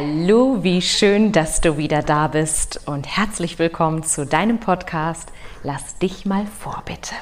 Hallo, 0.00 0.62
wie 0.62 0.80
schön, 0.80 1.32
dass 1.32 1.60
du 1.60 1.76
wieder 1.76 2.02
da 2.02 2.28
bist 2.28 2.86
und 2.86 3.04
herzlich 3.04 3.58
willkommen 3.58 4.04
zu 4.04 4.26
deinem 4.26 4.60
Podcast 4.60 5.32
Lass 5.64 5.98
dich 5.98 6.24
mal 6.24 6.46
vor, 6.46 6.84
bitte. 6.84 7.16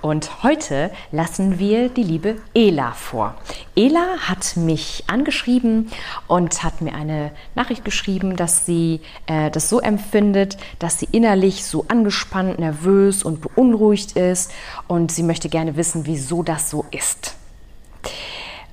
Und 0.00 0.44
heute 0.44 0.92
lassen 1.10 1.58
wir 1.58 1.88
die 1.88 2.04
liebe 2.04 2.36
Ela 2.54 2.92
vor. 2.92 3.34
Ela 3.74 4.18
hat 4.20 4.56
mich 4.56 5.02
angeschrieben 5.08 5.90
und 6.28 6.62
hat 6.62 6.80
mir 6.80 6.94
eine 6.94 7.32
Nachricht 7.56 7.84
geschrieben, 7.84 8.36
dass 8.36 8.66
sie 8.66 9.00
äh, 9.26 9.50
das 9.50 9.68
so 9.68 9.80
empfindet, 9.80 10.58
dass 10.78 11.00
sie 11.00 11.08
innerlich 11.10 11.64
so 11.64 11.86
angespannt, 11.88 12.60
nervös 12.60 13.24
und 13.24 13.40
beunruhigt 13.40 14.12
ist 14.12 14.52
und 14.86 15.10
sie 15.10 15.24
möchte 15.24 15.48
gerne 15.48 15.74
wissen, 15.74 16.06
wieso 16.06 16.44
das 16.44 16.70
so 16.70 16.86
ist. 16.92 17.34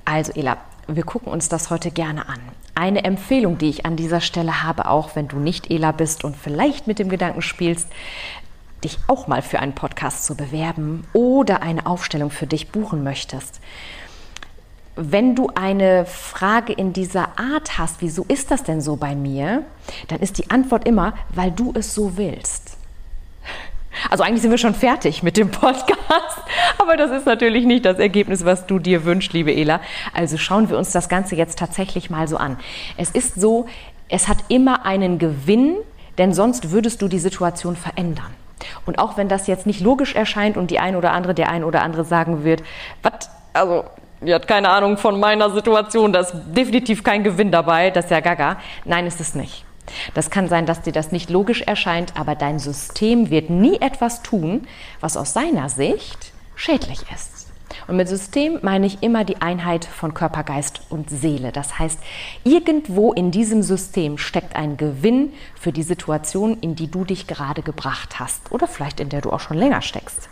Also 0.04 0.30
Ela, 0.36 0.58
wir 0.88 1.04
gucken 1.04 1.30
uns 1.30 1.48
das 1.48 1.70
heute 1.70 1.90
gerne 1.90 2.28
an. 2.28 2.40
Eine 2.74 3.04
Empfehlung, 3.04 3.58
die 3.58 3.68
ich 3.68 3.84
an 3.84 3.96
dieser 3.96 4.20
Stelle 4.20 4.62
habe, 4.62 4.88
auch 4.88 5.14
wenn 5.14 5.28
du 5.28 5.36
nicht 5.36 5.70
Ela 5.70 5.92
bist 5.92 6.24
und 6.24 6.36
vielleicht 6.36 6.86
mit 6.86 6.98
dem 6.98 7.08
Gedanken 7.10 7.42
spielst, 7.42 7.88
dich 8.82 8.98
auch 9.06 9.26
mal 9.26 9.42
für 9.42 9.58
einen 9.58 9.74
Podcast 9.74 10.24
zu 10.24 10.36
bewerben 10.36 11.04
oder 11.12 11.62
eine 11.62 11.86
Aufstellung 11.86 12.30
für 12.30 12.46
dich 12.46 12.70
buchen 12.70 13.02
möchtest. 13.02 13.60
Wenn 14.96 15.36
du 15.36 15.50
eine 15.54 16.06
Frage 16.06 16.72
in 16.72 16.92
dieser 16.92 17.38
Art 17.38 17.78
hast, 17.78 18.00
wieso 18.00 18.24
ist 18.24 18.50
das 18.50 18.64
denn 18.64 18.80
so 18.80 18.96
bei 18.96 19.14
mir, 19.14 19.64
dann 20.08 20.20
ist 20.20 20.38
die 20.38 20.50
Antwort 20.50 20.86
immer, 20.88 21.14
weil 21.28 21.52
du 21.52 21.72
es 21.76 21.94
so 21.94 22.16
willst. 22.16 22.67
Also 24.10 24.24
eigentlich 24.24 24.42
sind 24.42 24.50
wir 24.50 24.58
schon 24.58 24.74
fertig 24.74 25.22
mit 25.22 25.36
dem 25.36 25.50
Podcast, 25.50 26.42
aber 26.78 26.96
das 26.96 27.10
ist 27.10 27.26
natürlich 27.26 27.64
nicht 27.64 27.84
das 27.84 27.98
Ergebnis, 27.98 28.44
was 28.44 28.66
du 28.66 28.78
dir 28.78 29.04
wünschst, 29.04 29.32
liebe 29.32 29.54
Ela. 29.54 29.80
Also 30.14 30.38
schauen 30.38 30.70
wir 30.70 30.78
uns 30.78 30.92
das 30.92 31.08
Ganze 31.08 31.36
jetzt 31.36 31.58
tatsächlich 31.58 32.10
mal 32.10 32.28
so 32.28 32.36
an. 32.36 32.58
Es 32.96 33.10
ist 33.10 33.40
so, 33.40 33.66
es 34.08 34.28
hat 34.28 34.38
immer 34.48 34.86
einen 34.86 35.18
Gewinn, 35.18 35.76
denn 36.18 36.32
sonst 36.32 36.70
würdest 36.70 37.02
du 37.02 37.08
die 37.08 37.18
Situation 37.18 37.76
verändern. 37.76 38.34
Und 38.86 38.98
auch 38.98 39.16
wenn 39.16 39.28
das 39.28 39.46
jetzt 39.46 39.66
nicht 39.66 39.80
logisch 39.80 40.14
erscheint 40.14 40.56
und 40.56 40.70
die 40.70 40.78
eine 40.78 40.98
oder 40.98 41.12
andere, 41.12 41.34
der 41.34 41.48
eine 41.48 41.64
oder 41.64 41.82
andere 41.82 42.04
sagen 42.04 42.44
wird, 42.44 42.62
was, 43.02 43.30
also 43.52 43.84
die 44.20 44.34
hat 44.34 44.48
keine 44.48 44.70
Ahnung 44.70 44.96
von 44.96 45.20
meiner 45.20 45.50
Situation, 45.50 46.12
da 46.12 46.20
ist 46.20 46.34
definitiv 46.46 47.04
kein 47.04 47.22
Gewinn 47.22 47.52
dabei, 47.52 47.90
das 47.90 48.06
ist 48.06 48.10
ja 48.10 48.20
gaga. 48.20 48.56
Nein, 48.84 49.06
ist 49.06 49.20
es 49.20 49.34
nicht. 49.34 49.64
Das 50.14 50.30
kann 50.30 50.48
sein, 50.48 50.66
dass 50.66 50.82
dir 50.82 50.92
das 50.92 51.12
nicht 51.12 51.30
logisch 51.30 51.62
erscheint, 51.62 52.14
aber 52.16 52.34
dein 52.34 52.58
System 52.58 53.30
wird 53.30 53.50
nie 53.50 53.80
etwas 53.80 54.22
tun, 54.22 54.66
was 55.00 55.16
aus 55.16 55.32
seiner 55.32 55.68
Sicht 55.68 56.32
schädlich 56.54 57.00
ist. 57.14 57.38
Und 57.86 57.96
mit 57.96 58.08
System 58.08 58.58
meine 58.62 58.86
ich 58.86 59.02
immer 59.02 59.24
die 59.24 59.40
Einheit 59.40 59.84
von 59.84 60.14
Körper, 60.14 60.42
Geist 60.42 60.82
und 60.90 61.10
Seele. 61.10 61.52
Das 61.52 61.78
heißt, 61.78 61.98
irgendwo 62.44 63.12
in 63.12 63.30
diesem 63.30 63.62
System 63.62 64.18
steckt 64.18 64.56
ein 64.56 64.76
Gewinn 64.76 65.32
für 65.54 65.72
die 65.72 65.82
Situation, 65.82 66.58
in 66.60 66.74
die 66.74 66.90
du 66.90 67.04
dich 67.04 67.26
gerade 67.26 67.62
gebracht 67.62 68.20
hast 68.20 68.52
oder 68.52 68.66
vielleicht 68.66 69.00
in 69.00 69.08
der 69.08 69.22
du 69.22 69.30
auch 69.30 69.40
schon 69.40 69.56
länger 69.56 69.82
steckst. 69.82 70.28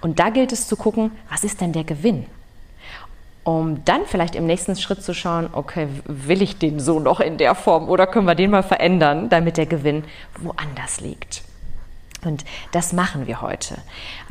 Und 0.00 0.18
da 0.18 0.30
gilt 0.30 0.52
es 0.52 0.68
zu 0.68 0.76
gucken, 0.76 1.12
was 1.30 1.44
ist 1.44 1.60
denn 1.60 1.72
der 1.72 1.84
Gewinn? 1.84 2.26
Um 3.44 3.84
dann 3.84 4.06
vielleicht 4.06 4.34
im 4.34 4.46
nächsten 4.46 4.74
Schritt 4.74 5.02
zu 5.02 5.14
schauen, 5.14 5.50
okay, 5.52 5.88
will 6.06 6.42
ich 6.42 6.58
den 6.58 6.80
so 6.80 6.98
noch 6.98 7.20
in 7.20 7.36
der 7.36 7.54
Form 7.54 7.88
oder 7.88 8.06
können 8.06 8.26
wir 8.26 8.34
den 8.34 8.50
mal 8.50 8.62
verändern, 8.62 9.28
damit 9.28 9.58
der 9.58 9.66
Gewinn 9.66 10.04
woanders 10.38 11.00
liegt. 11.00 11.42
Und 12.24 12.44
das 12.72 12.94
machen 12.94 13.26
wir 13.26 13.42
heute. 13.42 13.76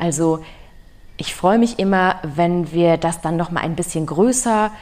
Also 0.00 0.44
ich 1.16 1.32
freue 1.32 1.58
mich 1.58 1.78
immer, 1.78 2.16
wenn 2.22 2.72
wir 2.72 2.96
das 2.96 3.20
dann 3.20 3.36
noch 3.36 3.52
mal 3.52 3.60
ein 3.60 3.76
bisschen 3.76 4.04
größer, 4.04 4.72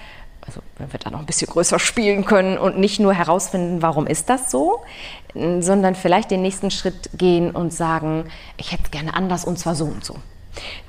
also 0.46 0.60
wenn 0.78 0.90
wir 0.90 0.98
dann 0.98 1.12
noch 1.12 1.20
ein 1.20 1.26
bisschen 1.26 1.48
größer 1.48 1.78
spielen 1.78 2.24
können 2.24 2.56
und 2.56 2.78
nicht 2.78 3.00
nur 3.00 3.12
herausfinden, 3.12 3.82
warum 3.82 4.06
ist 4.06 4.30
das 4.30 4.50
so, 4.50 4.82
sondern 5.34 5.94
vielleicht 5.94 6.30
den 6.30 6.40
nächsten 6.40 6.70
Schritt 6.70 7.10
gehen 7.12 7.50
und 7.50 7.72
sagen, 7.72 8.24
ich 8.56 8.72
hätte 8.72 8.90
gerne 8.90 9.14
anders 9.14 9.44
und 9.44 9.58
zwar 9.58 9.74
so 9.74 9.84
und 9.84 10.04
so. 10.04 10.16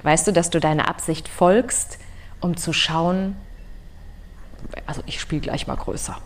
Weißt 0.03 0.27
du, 0.27 0.31
dass 0.31 0.49
du 0.49 0.61
deiner 0.61 0.87
Absicht 0.87 1.27
folgst, 1.27 1.99
um 2.43 2.57
zu 2.57 2.73
schauen, 2.73 3.35
also 4.85 5.01
ich 5.05 5.19
spiele 5.19 5.41
gleich 5.41 5.67
mal 5.67 5.75
größer. 5.75 6.17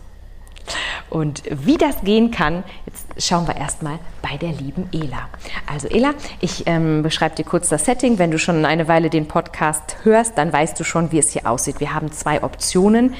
Und 1.10 1.42
wie 1.48 1.78
das 1.78 2.02
gehen 2.02 2.30
kann, 2.30 2.62
jetzt 2.84 3.06
schauen 3.26 3.46
wir 3.46 3.56
erstmal 3.56 3.98
bei 4.20 4.36
der 4.36 4.52
lieben 4.52 4.88
Ela. 4.92 5.28
Also 5.66 5.88
Ela, 5.88 6.12
ich 6.40 6.66
ähm, 6.66 7.02
beschreibe 7.02 7.36
dir 7.36 7.44
kurz 7.44 7.70
das 7.70 7.86
Setting. 7.86 8.18
Wenn 8.18 8.30
du 8.30 8.38
schon 8.38 8.66
eine 8.66 8.88
Weile 8.88 9.08
den 9.08 9.26
Podcast 9.26 9.96
hörst, 10.02 10.36
dann 10.36 10.52
weißt 10.52 10.78
du 10.78 10.84
schon, 10.84 11.10
wie 11.10 11.18
es 11.18 11.30
hier 11.30 11.48
aussieht. 11.48 11.80
Wir 11.80 11.94
haben 11.94 12.12
zwei 12.12 12.42
Optionen. 12.42 13.14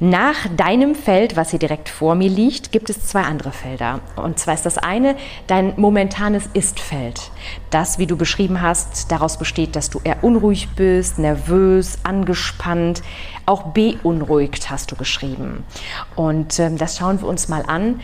Nach 0.00 0.34
deinem 0.56 0.96
Feld, 0.96 1.36
was 1.36 1.50
hier 1.50 1.60
direkt 1.60 1.88
vor 1.88 2.16
mir 2.16 2.28
liegt, 2.28 2.72
gibt 2.72 2.90
es 2.90 3.06
zwei 3.06 3.22
andere 3.22 3.52
Felder. 3.52 4.00
Und 4.16 4.40
zwar 4.40 4.54
ist 4.54 4.66
das 4.66 4.76
eine 4.76 5.14
dein 5.46 5.74
momentanes 5.76 6.48
Ist-Feld. 6.52 7.30
Das, 7.70 7.98
wie 7.98 8.06
du 8.06 8.16
beschrieben 8.16 8.60
hast, 8.60 9.12
daraus 9.12 9.38
besteht, 9.38 9.76
dass 9.76 9.90
du 9.90 10.00
eher 10.02 10.24
unruhig 10.24 10.70
bist, 10.74 11.18
nervös, 11.20 11.98
angespannt, 12.02 13.02
auch 13.46 13.72
beunruhigt, 13.72 14.68
hast 14.68 14.90
du 14.90 14.96
geschrieben. 14.96 15.64
Und 16.16 16.58
ähm, 16.58 16.76
das 16.76 16.98
schauen 16.98 17.20
wir 17.20 17.28
uns 17.28 17.48
mal 17.48 17.62
an, 17.64 18.00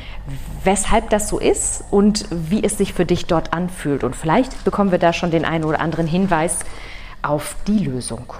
weshalb 0.62 1.10
das 1.10 1.28
so 1.28 1.40
ist 1.40 1.82
und 1.90 2.26
wie 2.30 2.62
es 2.62 2.78
sich 2.78 2.92
für 2.92 3.04
dich 3.04 3.26
dort 3.26 3.52
anfühlt. 3.52 4.04
Und 4.04 4.14
vielleicht 4.14 4.64
bekommen 4.64 4.92
wir 4.92 4.98
da 4.98 5.12
schon 5.12 5.32
den 5.32 5.44
einen 5.44 5.64
oder 5.64 5.80
anderen 5.80 6.06
Hinweis 6.06 6.60
auf 7.22 7.56
die 7.66 7.78
Lösung. 7.78 8.32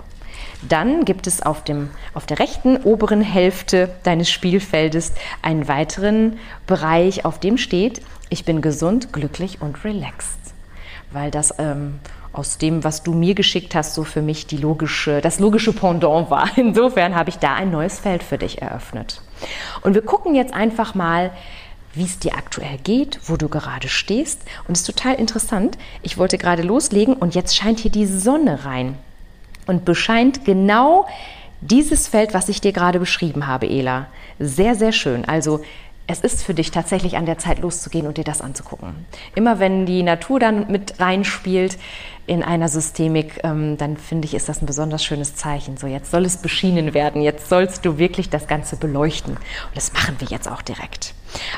Dann 0.69 1.05
gibt 1.05 1.27
es 1.27 1.43
auf, 1.43 1.65
dem, 1.65 1.91
auf 2.13 2.27
der 2.27 2.39
rechten 2.39 2.77
oberen 2.79 3.23
Hälfte 3.23 3.91
deines 4.03 4.31
Spielfeldes 4.31 5.13
einen 5.43 5.69
weiteren 5.69 6.39
Bereich, 6.67 7.25
auf 7.25 7.41
dem 7.41 7.57
steht, 7.57 8.03
ich 8.29 8.45
bin 8.45 8.61
gesund, 8.61 9.13
glücklich 9.13 9.61
und 9.61 9.85
relaxed. 9.85 10.39
Weil 11.13 11.31
das 11.31 11.55
ähm, 11.59 11.99
aus 12.33 12.59
dem, 12.59 12.85
was 12.85 13.03
du 13.03 13.13
mir 13.13 13.35
geschickt 13.35 13.75
hast, 13.75 13.95
so 13.95 14.05
für 14.05 14.23
mich 14.23 14.47
die 14.47 14.59
logische, 14.59 15.21
das 15.21 15.41
logische 15.41 15.73
Pendant 15.73 16.31
war. 16.31 16.49
Insofern 16.57 17.17
habe 17.17 17.31
ich 17.31 17.39
da 17.39 17.55
ein 17.55 17.71
neues 17.71 17.99
Feld 17.99 18.23
für 18.23 18.39
dich 18.39 18.61
eröffnet. 18.63 19.23
Und 19.81 19.95
wir 19.95 20.03
gucken 20.03 20.35
jetzt 20.35 20.55
einfach 20.55 20.95
mal, 20.95 21.33
wie 21.95 22.05
es 22.05 22.21
dir 22.21 22.35
aktuell 22.35 22.79
geht, 22.85 23.19
wo 23.25 23.37
du 23.37 23.49
gerade 23.49 23.89
stehst. 23.89 24.43
Und 24.69 24.77
es 24.77 24.83
ist 24.83 24.87
total 24.87 25.15
interessant. 25.15 25.77
Ich 26.03 26.19
wollte 26.19 26.39
gerade 26.39 26.63
loslegen 26.63 27.15
und 27.15 27.35
jetzt 27.35 27.57
scheint 27.57 27.81
hier 27.81 27.91
die 27.91 28.07
Sonne 28.07 28.65
rein 28.65 28.97
und 29.71 29.85
bescheint 29.85 30.45
genau 30.45 31.07
dieses 31.61 32.09
Feld, 32.09 32.35
was 32.35 32.49
ich 32.49 32.61
dir 32.61 32.73
gerade 32.73 32.99
beschrieben 32.99 33.47
habe, 33.47 33.69
Ela. 33.69 34.09
Sehr, 34.41 34.75
sehr 34.75 34.91
schön. 34.93 35.25
Also 35.27 35.61
es 36.09 36.21
ist 36.21 36.43
für 36.43 36.55
dich 36.55 36.73
tatsächlich 36.73 37.17
an 37.17 37.25
der 37.25 37.39
Zeit 37.39 37.61
loszugehen 37.61 38.09
und 38.09 38.17
dir 38.17 38.25
das 38.25 38.41
anzugucken. 38.41 39.07
Immer 39.37 39.61
wenn 39.61 39.87
die 39.87 40.03
Natur 40.03 40.41
dann 40.41 40.69
mit 40.73 40.99
reinspielt 40.99 41.79
in 42.27 42.43
einer 42.43 42.69
Systemik, 42.69 43.45
ähm, 43.45 43.77
dann 43.77 43.97
finde 43.97 44.27
ich, 44.27 44.35
ist 44.35 44.49
das 44.49 44.61
ein 44.61 44.67
besonders 44.67 45.05
schönes 45.05 45.37
Zeichen. 45.37 45.77
So, 45.77 45.87
jetzt 45.87 46.11
soll 46.11 46.25
es 46.25 46.39
beschienen 46.39 46.93
werden, 46.93 47.23
jetzt 47.23 47.49
sollst 47.49 47.85
du 47.85 47.97
wirklich 47.97 48.29
das 48.29 48.49
Ganze 48.49 48.75
beleuchten. 48.75 49.35
Und 49.35 49.77
das 49.77 49.93
machen 49.93 50.17
wir 50.19 50.27
jetzt 50.27 50.49
auch 50.49 50.63
direkt. 50.63 51.15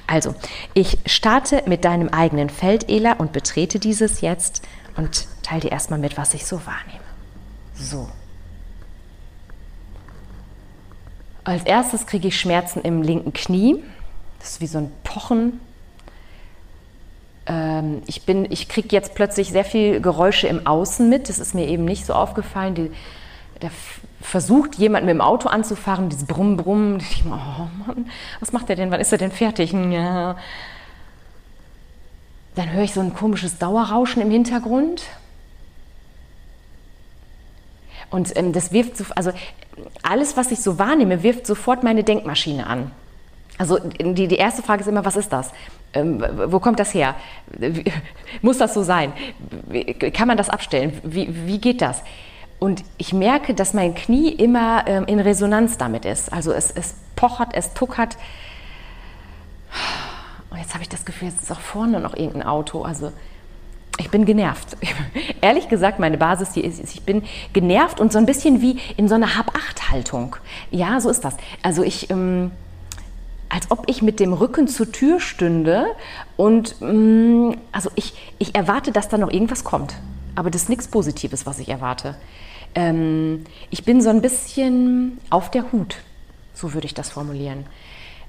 Also, 0.07 0.35
ich 0.75 0.99
starte 1.07 1.63
mit 1.67 1.87
deinem 1.87 2.11
eigenen 2.11 2.51
Feld, 2.51 2.91
Ela, 2.91 3.15
und 3.15 3.33
betrete 3.33 3.79
dieses 3.79 4.21
jetzt 4.21 4.61
und 4.97 5.27
teile 5.43 5.63
dir 5.63 5.73
erstmal 5.73 5.99
mit, 5.99 6.19
was 6.19 6.35
ich 6.35 6.45
so 6.45 6.61
wahrnehme. 6.67 7.02
So. 7.83 8.09
Als 11.45 11.65
erstes 11.65 12.07
kriege 12.07 12.29
ich 12.29 12.39
Schmerzen 12.39 12.83
im 12.83 13.03
linken 13.03 13.33
Knie. 13.33 13.83
Das 14.39 14.53
ist 14.53 14.61
wie 14.61 14.67
so 14.67 14.79
ein 14.79 14.93
Pochen. 15.03 15.61
Ähm, 17.47 18.03
ich 18.07 18.23
ich 18.29 18.69
kriege 18.69 18.89
jetzt 18.91 19.15
plötzlich 19.15 19.51
sehr 19.51 19.65
viel 19.65 20.01
Geräusche 20.01 20.47
im 20.47 20.67
Außen 20.67 21.09
mit. 21.09 21.29
Das 21.29 21.41
ist 21.41 21.55
mir 21.55 21.67
eben 21.67 21.85
nicht 21.85 22.07
so 22.07 22.15
aufgefallen. 22.15 22.75
Die, 22.77 22.93
da 23.59 23.69
versucht 24.21 24.77
jemand 24.77 25.05
mit 25.05 25.15
dem 25.15 25.21
Auto 25.21 25.49
anzufahren, 25.49 26.09
dieses 26.09 26.27
Brumm, 26.27 26.57
Brumm. 26.57 26.99
Ich 26.99 27.23
denke, 27.23 27.37
oh 27.37 27.87
Mann, 27.87 28.11
was 28.39 28.53
macht 28.53 28.69
der 28.69 28.77
denn? 28.77 28.93
Wann 28.93 29.01
ist 29.01 29.11
er 29.11 29.19
denn 29.19 29.33
fertig? 29.33 29.73
Ja. 29.73 30.37
Dann 32.55 32.71
höre 32.71 32.85
ich 32.85 32.95
so 32.95 33.01
ein 33.01 33.15
komisches 33.15 33.59
Dauerrauschen 33.59 34.23
im 34.23 34.31
Hintergrund. 34.31 35.03
Und 38.13 38.37
ähm, 38.37 38.53
das 38.53 38.73
wirft, 38.73 38.97
so, 38.97 39.05
also 39.17 39.33
alles, 40.03 40.37
was 40.37 40.53
ich 40.53 40.61
so 40.61 40.79
wahrnehme, 40.79 41.23
wirft 41.23 41.47
sofort 41.47 41.83
meine 41.83 42.05
Denkmaschine 42.05 42.67
an. 42.67 42.93
Also 43.59 43.79
die, 43.79 44.29
die 44.29 44.37
erste 44.37 44.63
Frage 44.63 44.83
ist 44.83 44.87
immer, 44.87 45.05
was 45.05 45.17
ist 45.17 45.33
das? 45.33 45.51
Ähm, 45.95 46.25
wo 46.47 46.61
kommt 46.61 46.79
das 46.79 46.95
her? 46.95 47.15
Muss 48.43 48.59
das 48.59 48.75
so 48.75 48.83
sein? 48.83 49.13
Kann 50.13 50.29
man 50.29 50.37
das 50.37 50.51
abstellen? 50.51 50.99
Wie, 51.03 51.29
wie 51.47 51.59
geht 51.59 51.81
das? 51.81 52.03
Und 52.59 52.85
ich 52.99 53.13
merke, 53.13 53.55
dass 53.55 53.75
mein 53.75 53.95
Knie 53.95 54.29
immer 54.29 54.85
ähm, 54.87 55.07
in 55.07 55.19
Resonanz 55.19 55.79
damit 55.79 56.05
ist. 56.05 56.33
Also 56.33 56.53
es, 56.53 56.71
es 56.71 56.95
pochert, 57.17 57.51
es 57.55 57.75
tuckert. 57.75 58.17
Und 60.51 60.59
jetzt 60.59 60.75
habe 60.75 60.83
ich 60.83 60.89
das 60.89 61.05
Gefühl, 61.05 61.29
jetzt 61.29 61.43
ist 61.43 61.51
auch 61.51 61.61
vorne 61.61 61.99
noch 61.99 62.15
irgendein 62.15 62.45
Auto. 62.45 62.83
Also 62.83 63.11
ich 63.99 64.11
bin 64.11 64.25
genervt. 64.25 64.77
Ehrlich 65.41 65.69
gesagt, 65.69 65.99
meine 65.99 66.19
Basis 66.19 66.55
hier 66.55 66.65
ist, 66.65 66.81
ich 66.83 67.03
bin 67.03 67.23
genervt 67.53 68.01
und 68.01 68.13
so 68.13 68.19
ein 68.19 68.27
bisschen 68.27 68.61
wie 68.61 68.79
in 68.97 69.09
so 69.09 69.15
einer 69.15 69.37
Hab-Acht-Haltung. 69.37 70.37
Ja, 70.71 71.01
so 71.01 71.11
ist 71.11 71.25
das. 71.25 71.37
Also 71.63 71.83
ich, 71.83 72.11
ähm, 72.11 72.51
als 73.49 73.71
ob 73.71 73.85
ich 73.89 74.03
mit 74.03 74.19
dem 74.19 74.33
Rücken 74.33 74.67
zur 74.67 74.91
Tür 74.91 75.21
stünde 75.21 75.87
und 76.37 76.77
ähm, 76.81 77.57
also 77.71 77.91
ich, 77.95 78.15
ich 78.39 78.55
erwarte, 78.55 78.93
dass 78.93 79.09
da 79.09 79.19
noch 79.19 79.31
irgendwas 79.31 79.65
kommt. 79.65 79.95
Aber 80.35 80.51
das 80.51 80.63
ist 80.63 80.69
nichts 80.69 80.89
Positives, 80.89 81.45
was 81.45 81.59
ich 81.59 81.69
erwarte. 81.69 82.17
Ähm, 82.75 83.45
ich 83.71 83.85
bin 83.85 84.01
so 84.01 84.09
ein 84.09 84.23
bisschen 84.23 85.19
auf 85.29 85.51
der 85.51 85.71
Hut, 85.73 85.97
so 86.55 86.73
würde 86.73 86.87
ich 86.87 86.95
das 86.95 87.11
formulieren. 87.11 87.67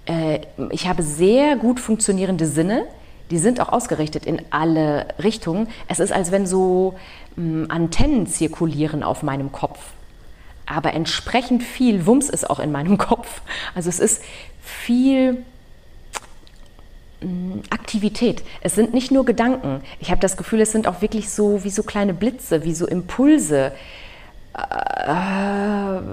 Äh, 0.06 0.42
ich 0.72 0.88
habe 0.90 1.02
sehr 1.04 1.56
gut 1.56 1.80
funktionierende 1.80 2.46
Sinne 2.46 2.86
die 3.34 3.40
sind 3.40 3.60
auch 3.60 3.70
ausgerichtet 3.70 4.28
in 4.28 4.44
alle 4.52 5.08
Richtungen. 5.18 5.68
Es 5.88 6.00
ist, 6.00 6.14
als 6.14 6.32
wenn 6.32 6.46
so 6.46 6.94
hm, 7.36 7.66
Antennen 7.68 8.28
zirkulieren 8.28 9.02
auf 9.02 9.24
meinem 9.24 9.52
Kopf. 9.52 9.80
Aber 10.68 10.94
entsprechend 10.94 11.64
viel 11.64 12.06
Wumms 12.06 12.30
ist 12.30 12.48
auch 12.48 12.60
in 12.60 12.72
meinem 12.72 12.98
Kopf. 13.10 13.42
Also 13.74 13.90
es 13.90 14.00
ist 14.00 14.24
viel 14.62 15.44
hm, 17.22 17.64
Aktivität. 17.72 18.44
Es 18.62 18.76
sind 18.76 18.94
nicht 18.94 19.10
nur 19.10 19.26
Gedanken. 19.26 19.82
Ich 20.00 20.12
habe 20.12 20.22
das 20.22 20.38
Gefühl, 20.38 20.62
es 20.62 20.72
sind 20.72 20.88
auch 20.88 21.02
wirklich 21.02 21.32
so 21.32 21.64
wie 21.64 21.72
so 21.72 21.82
kleine 21.82 22.14
Blitze, 22.14 22.64
wie 22.64 22.76
so 22.76 22.86
Impulse, 22.86 23.72
äh, 24.54 24.62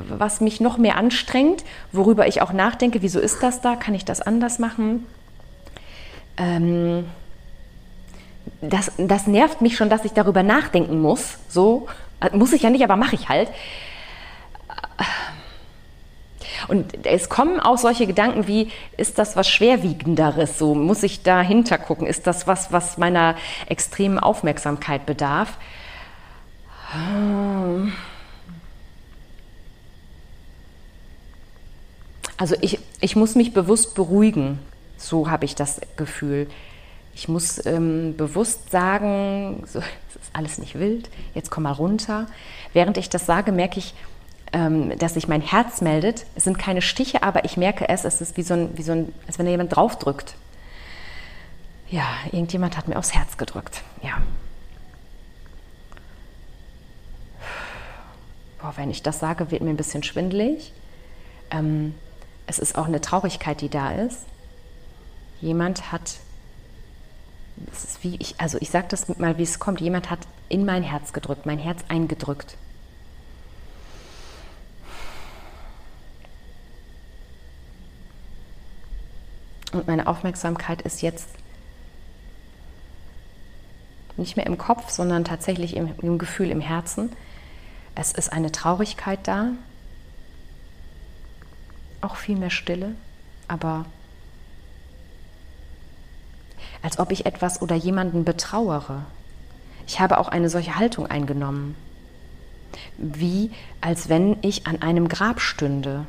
was 0.08 0.40
mich 0.40 0.62
noch 0.62 0.78
mehr 0.78 0.96
anstrengt, 0.96 1.64
worüber 1.92 2.26
ich 2.26 2.40
auch 2.40 2.54
nachdenke, 2.54 3.02
wieso 3.02 3.20
ist 3.20 3.42
das 3.42 3.60
da, 3.60 3.76
kann 3.76 3.94
ich 3.94 4.06
das 4.06 4.22
anders 4.22 4.58
machen? 4.58 5.04
Ähm, 6.40 7.04
das, 8.62 8.92
das 8.98 9.26
nervt 9.26 9.60
mich 9.60 9.76
schon, 9.76 9.90
dass 9.90 10.04
ich 10.04 10.12
darüber 10.12 10.42
nachdenken 10.42 11.00
muss. 11.00 11.38
So, 11.48 11.86
äh, 12.20 12.34
muss 12.36 12.52
ich 12.52 12.62
ja 12.62 12.70
nicht, 12.70 12.82
aber 12.82 12.96
mache 12.96 13.14
ich 13.14 13.28
halt. 13.28 13.50
Und 16.68 17.06
es 17.06 17.28
kommen 17.28 17.58
auch 17.58 17.78
solche 17.78 18.06
Gedanken 18.06 18.46
wie, 18.46 18.70
ist 18.96 19.18
das 19.18 19.36
was 19.36 19.48
Schwerwiegenderes? 19.48 20.58
So 20.58 20.74
muss 20.74 21.02
ich 21.02 21.22
dahinter 21.22 21.78
gucken? 21.78 22.06
Ist 22.06 22.26
das 22.26 22.46
was, 22.46 22.72
was 22.72 22.98
meiner 22.98 23.34
extremen 23.66 24.18
Aufmerksamkeit 24.18 25.06
bedarf? 25.06 25.56
Also 32.36 32.56
ich, 32.60 32.78
ich 33.00 33.16
muss 33.16 33.34
mich 33.34 33.52
bewusst 33.52 33.94
beruhigen. 33.94 34.58
So 35.00 35.30
habe 35.30 35.46
ich 35.46 35.54
das 35.54 35.80
Gefühl. 35.96 36.46
Ich 37.14 37.26
muss 37.26 37.64
ähm, 37.64 38.16
bewusst 38.16 38.70
sagen, 38.70 39.64
so, 39.66 39.78
es 39.78 40.16
ist 40.16 40.30
alles 40.34 40.58
nicht 40.58 40.78
wild, 40.78 41.08
jetzt 41.34 41.50
komm 41.50 41.64
mal 41.64 41.72
runter. 41.72 42.26
Während 42.74 42.98
ich 42.98 43.08
das 43.08 43.24
sage, 43.24 43.50
merke 43.50 43.78
ich, 43.78 43.94
ähm, 44.52 44.96
dass 44.98 45.14
sich 45.14 45.26
mein 45.26 45.40
Herz 45.40 45.80
meldet. 45.80 46.26
Es 46.34 46.44
sind 46.44 46.58
keine 46.58 46.82
Stiche, 46.82 47.22
aber 47.22 47.46
ich 47.46 47.56
merke 47.56 47.88
es, 47.88 48.04
es 48.04 48.20
ist 48.20 48.36
wie 48.36 48.42
so 48.42 48.54
ein, 48.54 48.76
wie 48.76 48.82
so 48.82 48.92
ein 48.92 49.12
als 49.26 49.38
wenn 49.38 49.46
da 49.46 49.50
jemand 49.50 49.74
draufdrückt. 49.74 50.34
Ja, 51.88 52.06
irgendjemand 52.30 52.76
hat 52.76 52.86
mir 52.86 52.98
aufs 52.98 53.14
Herz 53.14 53.38
gedrückt. 53.38 53.82
Ja. 54.02 54.20
Boah, 58.60 58.74
wenn 58.76 58.90
ich 58.90 59.02
das 59.02 59.18
sage, 59.18 59.50
wird 59.50 59.62
mir 59.62 59.70
ein 59.70 59.76
bisschen 59.78 60.02
schwindelig. 60.02 60.72
Ähm, 61.50 61.94
es 62.46 62.58
ist 62.58 62.76
auch 62.76 62.86
eine 62.86 63.00
Traurigkeit, 63.00 63.62
die 63.62 63.70
da 63.70 63.92
ist 63.92 64.26
jemand 65.40 65.92
hat, 65.92 66.18
es 67.72 67.84
ist 67.84 68.04
wie 68.04 68.16
ich, 68.16 68.34
also 68.38 68.58
ich 68.60 68.70
sage 68.70 68.88
das 68.88 69.08
mal, 69.18 69.38
wie 69.38 69.42
es 69.42 69.58
kommt, 69.58 69.80
jemand 69.80 70.10
hat 70.10 70.20
in 70.48 70.64
mein 70.64 70.82
Herz 70.82 71.12
gedrückt, 71.12 71.46
mein 71.46 71.58
Herz 71.58 71.84
eingedrückt. 71.88 72.56
Und 79.72 79.86
meine 79.86 80.08
Aufmerksamkeit 80.08 80.82
ist 80.82 81.00
jetzt 81.00 81.28
nicht 84.16 84.36
mehr 84.36 84.46
im 84.46 84.58
Kopf, 84.58 84.90
sondern 84.90 85.24
tatsächlich 85.24 85.76
im, 85.76 85.94
im, 86.02 86.18
Gefühl 86.18 86.50
im 86.50 86.60
Herzen. 86.60 87.12
Es 87.94 88.12
ist 88.12 88.32
eine 88.32 88.50
Traurigkeit 88.50 89.20
da, 89.24 89.52
auch 92.00 92.16
viel 92.16 92.36
mehr 92.36 92.50
Stille, 92.50 92.94
aber 93.46 93.86
als 96.82 96.98
ob 96.98 97.12
ich 97.12 97.26
etwas 97.26 97.62
oder 97.62 97.74
jemanden 97.74 98.24
betrauere. 98.24 99.02
Ich 99.86 100.00
habe 100.00 100.18
auch 100.18 100.28
eine 100.28 100.48
solche 100.48 100.76
Haltung 100.76 101.06
eingenommen, 101.06 101.74
wie 102.96 103.50
als 103.80 104.08
wenn 104.08 104.36
ich 104.42 104.66
an 104.66 104.82
einem 104.82 105.08
Grab 105.08 105.40
stünde. 105.40 106.06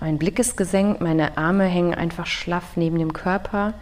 Mein 0.00 0.18
Blick 0.18 0.38
ist 0.38 0.56
gesenkt, 0.56 1.00
meine 1.00 1.36
Arme 1.36 1.64
hängen 1.64 1.94
einfach 1.94 2.26
schlaff 2.26 2.76
neben 2.76 2.98
dem 2.98 3.12
Körper. 3.12 3.74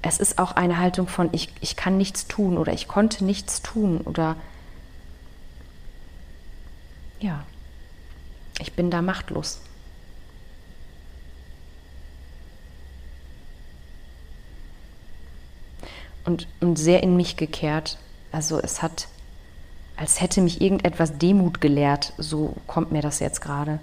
Es 0.00 0.18
ist 0.18 0.38
auch 0.38 0.52
eine 0.52 0.78
Haltung 0.78 1.08
von 1.08 1.28
ich, 1.32 1.52
ich 1.60 1.74
kann 1.74 1.96
nichts 1.96 2.28
tun 2.28 2.56
oder 2.56 2.72
ich 2.72 2.86
konnte 2.86 3.24
nichts 3.24 3.62
tun 3.62 4.00
oder 4.02 4.36
ja, 7.20 7.44
ich 8.60 8.74
bin 8.74 8.90
da 8.90 9.02
machtlos. 9.02 9.60
Und, 16.24 16.46
und 16.60 16.76
sehr 16.76 17.02
in 17.02 17.16
mich 17.16 17.36
gekehrt. 17.36 17.98
Also 18.32 18.58
es 18.58 18.82
hat, 18.82 19.08
als 19.96 20.20
hätte 20.20 20.40
mich 20.40 20.60
irgendetwas 20.60 21.18
Demut 21.18 21.60
gelehrt, 21.60 22.12
so 22.18 22.54
kommt 22.66 22.92
mir 22.92 23.02
das 23.02 23.20
jetzt 23.20 23.40
gerade. 23.40 23.80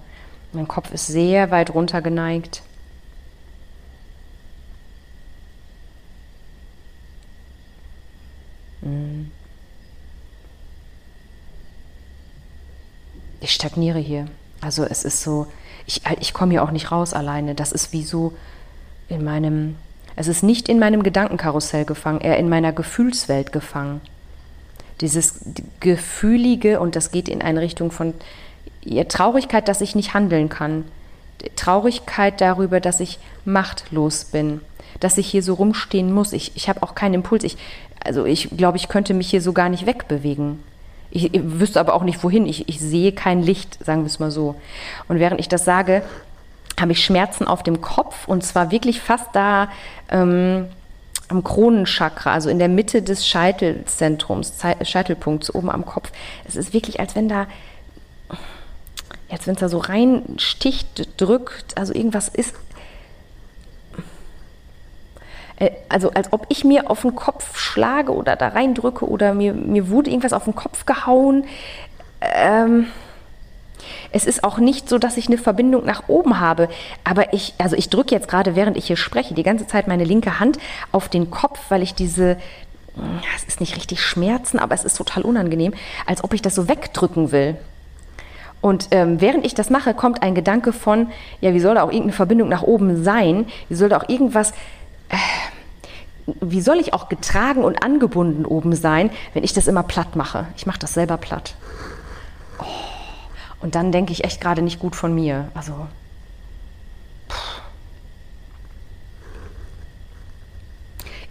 Mein 0.54 0.68
Kopf 0.68 0.94
ist 0.94 1.08
sehr 1.08 1.51
weit 1.51 1.74
runter 1.74 2.01
geneigt. 2.01 2.62
Hm. 8.82 9.32
Ich 13.42 13.51
stagniere 13.51 14.00
hier. 14.00 14.27
Also 14.62 14.84
es 14.86 15.04
ist 15.04 15.22
so, 15.22 15.48
ich, 15.86 16.01
ich 16.20 16.34
komme 16.34 16.51
hier 16.51 16.63
auch 16.63 16.72
nicht 16.72 16.92
raus 16.92 17.13
alleine. 17.13 17.54
Das 17.54 17.72
ist 17.72 17.94
wie 17.94 18.04
so 18.04 18.34
in 19.10 19.24
meinem 19.24 19.75
es 20.15 20.27
ist 20.27 20.43
nicht 20.43 20.69
in 20.69 20.79
meinem 20.79 21.03
Gedankenkarussell 21.03 21.86
gefangen, 21.86 22.22
eher 22.22 22.38
in 22.38 22.50
meiner 22.50 22.72
Gefühlswelt 22.72 23.51
gefangen. 23.51 24.01
Dieses 25.01 25.41
Gefühlige, 25.81 26.79
und 26.79 26.95
das 26.95 27.12
geht 27.12 27.27
in 27.27 27.41
eine 27.41 27.62
Richtung 27.62 27.91
von 27.91 28.13
Traurigkeit, 29.10 29.67
dass 29.67 29.81
ich 29.81 29.95
nicht 29.95 30.13
handeln 30.13 30.48
kann. 30.48 30.86
Traurigkeit 31.55 32.39
darüber, 32.39 32.79
dass 32.79 33.01
ich 33.01 33.19
machtlos 33.43 34.25
bin, 34.25 34.62
dass 35.00 35.17
ich 35.17 35.27
hier 35.27 35.43
so 35.43 35.55
rumstehen 35.55 36.13
muss. 36.13 36.31
Ich, 36.31 36.53
ich 36.55 36.69
habe 36.69 36.81
auch 36.81 36.95
keinen 36.95 37.15
Impuls. 37.15 37.43
Ich, 37.43 37.57
also 38.03 38.25
ich 38.25 38.50
glaube, 38.55 38.77
ich 38.77 38.88
könnte 38.88 39.13
mich 39.13 39.29
hier 39.29 39.41
so 39.41 39.51
gar 39.51 39.67
nicht 39.67 39.86
wegbewegen. 39.86 40.63
Ich, 41.12 41.34
ich 41.34 41.41
wüsste 41.43 41.79
aber 41.79 41.93
auch 41.93 42.03
nicht 42.03 42.24
wohin. 42.24 42.45
Ich, 42.45 42.69
ich 42.69 42.79
sehe 42.79 43.12
kein 43.12 43.43
Licht, 43.43 43.84
sagen 43.84 44.01
wir 44.01 44.07
es 44.07 44.19
mal 44.19 44.31
so. 44.31 44.55
Und 45.07 45.19
während 45.19 45.39
ich 45.39 45.50
das 45.50 45.65
sage, 45.65 46.03
habe 46.79 46.91
ich 46.91 47.03
Schmerzen 47.03 47.48
auf 47.48 47.63
dem 47.63 47.82
Kopf 47.82 48.27
und 48.27 48.44
zwar 48.44 48.72
wirklich 48.72 49.01
fast 49.01 49.27
da 49.34 49.70
ähm, 50.10 50.67
am 51.27 51.44
Kronenchakra, 51.44 52.34
also 52.34 52.50
in 52.50 52.60
der 52.60 52.67
Mitte 52.67 53.01
des 53.01 53.27
Scheitelzentrums, 53.27 54.53
Scheitelpunkts 54.84 55.53
oben 55.53 55.72
am 55.72 55.86
Kopf. 55.86 56.12
Es 56.48 56.55
ist 56.55 56.74
wirklich, 56.74 57.00
als 57.00 57.15
wenn 57.15 57.27
da, 57.27 57.48
jetzt 59.29 59.48
wenn 59.48 59.55
es 59.55 59.60
da 59.60 59.70
so 59.70 59.79
reinsticht, 59.79 61.20
drückt, 61.20 61.77
also 61.77 61.94
irgendwas 61.94 62.27
ist. 62.27 62.55
Äh, 65.58 65.72
also 65.89 66.12
als 66.12 66.32
ob 66.32 66.46
ich 66.50 66.63
mir 66.63 66.91
auf 66.91 67.01
den 67.01 67.15
Kopf 67.15 67.58
schlage 67.58 68.13
oder 68.13 68.36
da 68.36 68.50
reindrücke 68.50 69.08
oder 69.08 69.34
mir, 69.34 69.53
mir 69.53 69.89
wurde 69.89 70.10
irgendwas 70.10 70.34
auf 70.34 70.44
den 70.44 70.55
Kopf 70.55 70.86
gehauen. 70.86 71.46
Ähm, 72.22 72.88
es 74.12 74.25
ist 74.25 74.44
auch 74.44 74.58
nicht 74.58 74.89
so, 74.89 74.98
dass 74.98 75.18
ich 75.18 75.27
eine 75.27 75.38
Verbindung 75.38 75.86
nach 75.86 76.08
oben 76.08 76.39
habe. 76.39 76.70
Aber 77.04 77.34
ich, 77.34 77.54
also 77.58 77.75
ich 77.75 77.89
drücke 77.89 78.13
jetzt 78.13 78.27
gerade, 78.27 78.56
während 78.56 78.77
ich 78.77 78.88
hier 78.88 78.98
spreche, 78.98 79.34
die 79.34 79.44
ganze 79.44 79.68
Zeit 79.68 79.88
meine 79.88 80.04
linke 80.04 80.39
Hand 80.39 80.58
auf 80.92 81.10
den 81.10 81.30
Kopf, 81.32 81.60
weil 81.70 81.82
ich 81.82 81.94
diese, 81.94 82.38
es 83.36 83.44
ist 83.44 83.60
nicht 83.60 83.75
richtig 83.75 84.01
Schmerzen, 84.01 84.60
aber 84.60 84.75
es 84.75 84.84
ist 84.84 84.98
total 84.98 85.24
unangenehm, 85.24 85.74
als 86.06 86.24
ob 86.24 86.34
ich 86.34 86.42
das 86.42 86.56
so 86.56 86.68
wegdrücken 86.68 87.32
will. 87.32 87.58
Und 88.62 88.88
ähm, 88.92 89.22
während 89.22 89.46
ich 89.46 89.54
das 89.54 89.70
mache, 89.70 89.94
kommt 89.94 90.24
ein 90.24 90.34
Gedanke 90.34 90.74
von, 90.74 91.12
ja, 91.39 91.54
wie 91.54 91.60
soll 91.60 91.75
da 91.75 91.84
auch 91.84 91.89
irgendeine 91.89 92.13
Verbindung 92.13 92.50
nach 92.50 92.63
oben 92.63 93.04
sein? 93.04 93.46
Wie 93.70 93.75
soll 93.75 93.89
da 93.89 93.98
auch 93.98 94.10
irgendwas, 94.10 94.51
äh, 95.10 95.18
wie 96.42 96.62
soll 96.62 96.80
ich 96.80 96.94
auch 96.94 97.08
getragen 97.08 97.63
und 97.63 97.84
angebunden 97.84 98.46
oben 98.46 98.74
sein, 98.74 99.12
wenn 99.34 99.44
ich 99.44 99.54
das 99.54 99.68
immer 99.68 99.84
platt 99.84 100.15
mache? 100.15 100.48
Ich 100.58 100.65
mache 100.65 100.80
das 100.80 100.96
selber 100.96 101.18
platt. 101.18 101.54
Oh. 102.60 102.85
Und 103.65 103.74
dann 103.74 103.91
denke 103.91 104.12
ich 104.12 104.24
echt 104.24 104.41
gerade 104.41 104.62
nicht 104.62 104.77
gut 104.77 104.95
von 104.95 105.15
mir. 105.15 105.50
Also. 105.55 105.88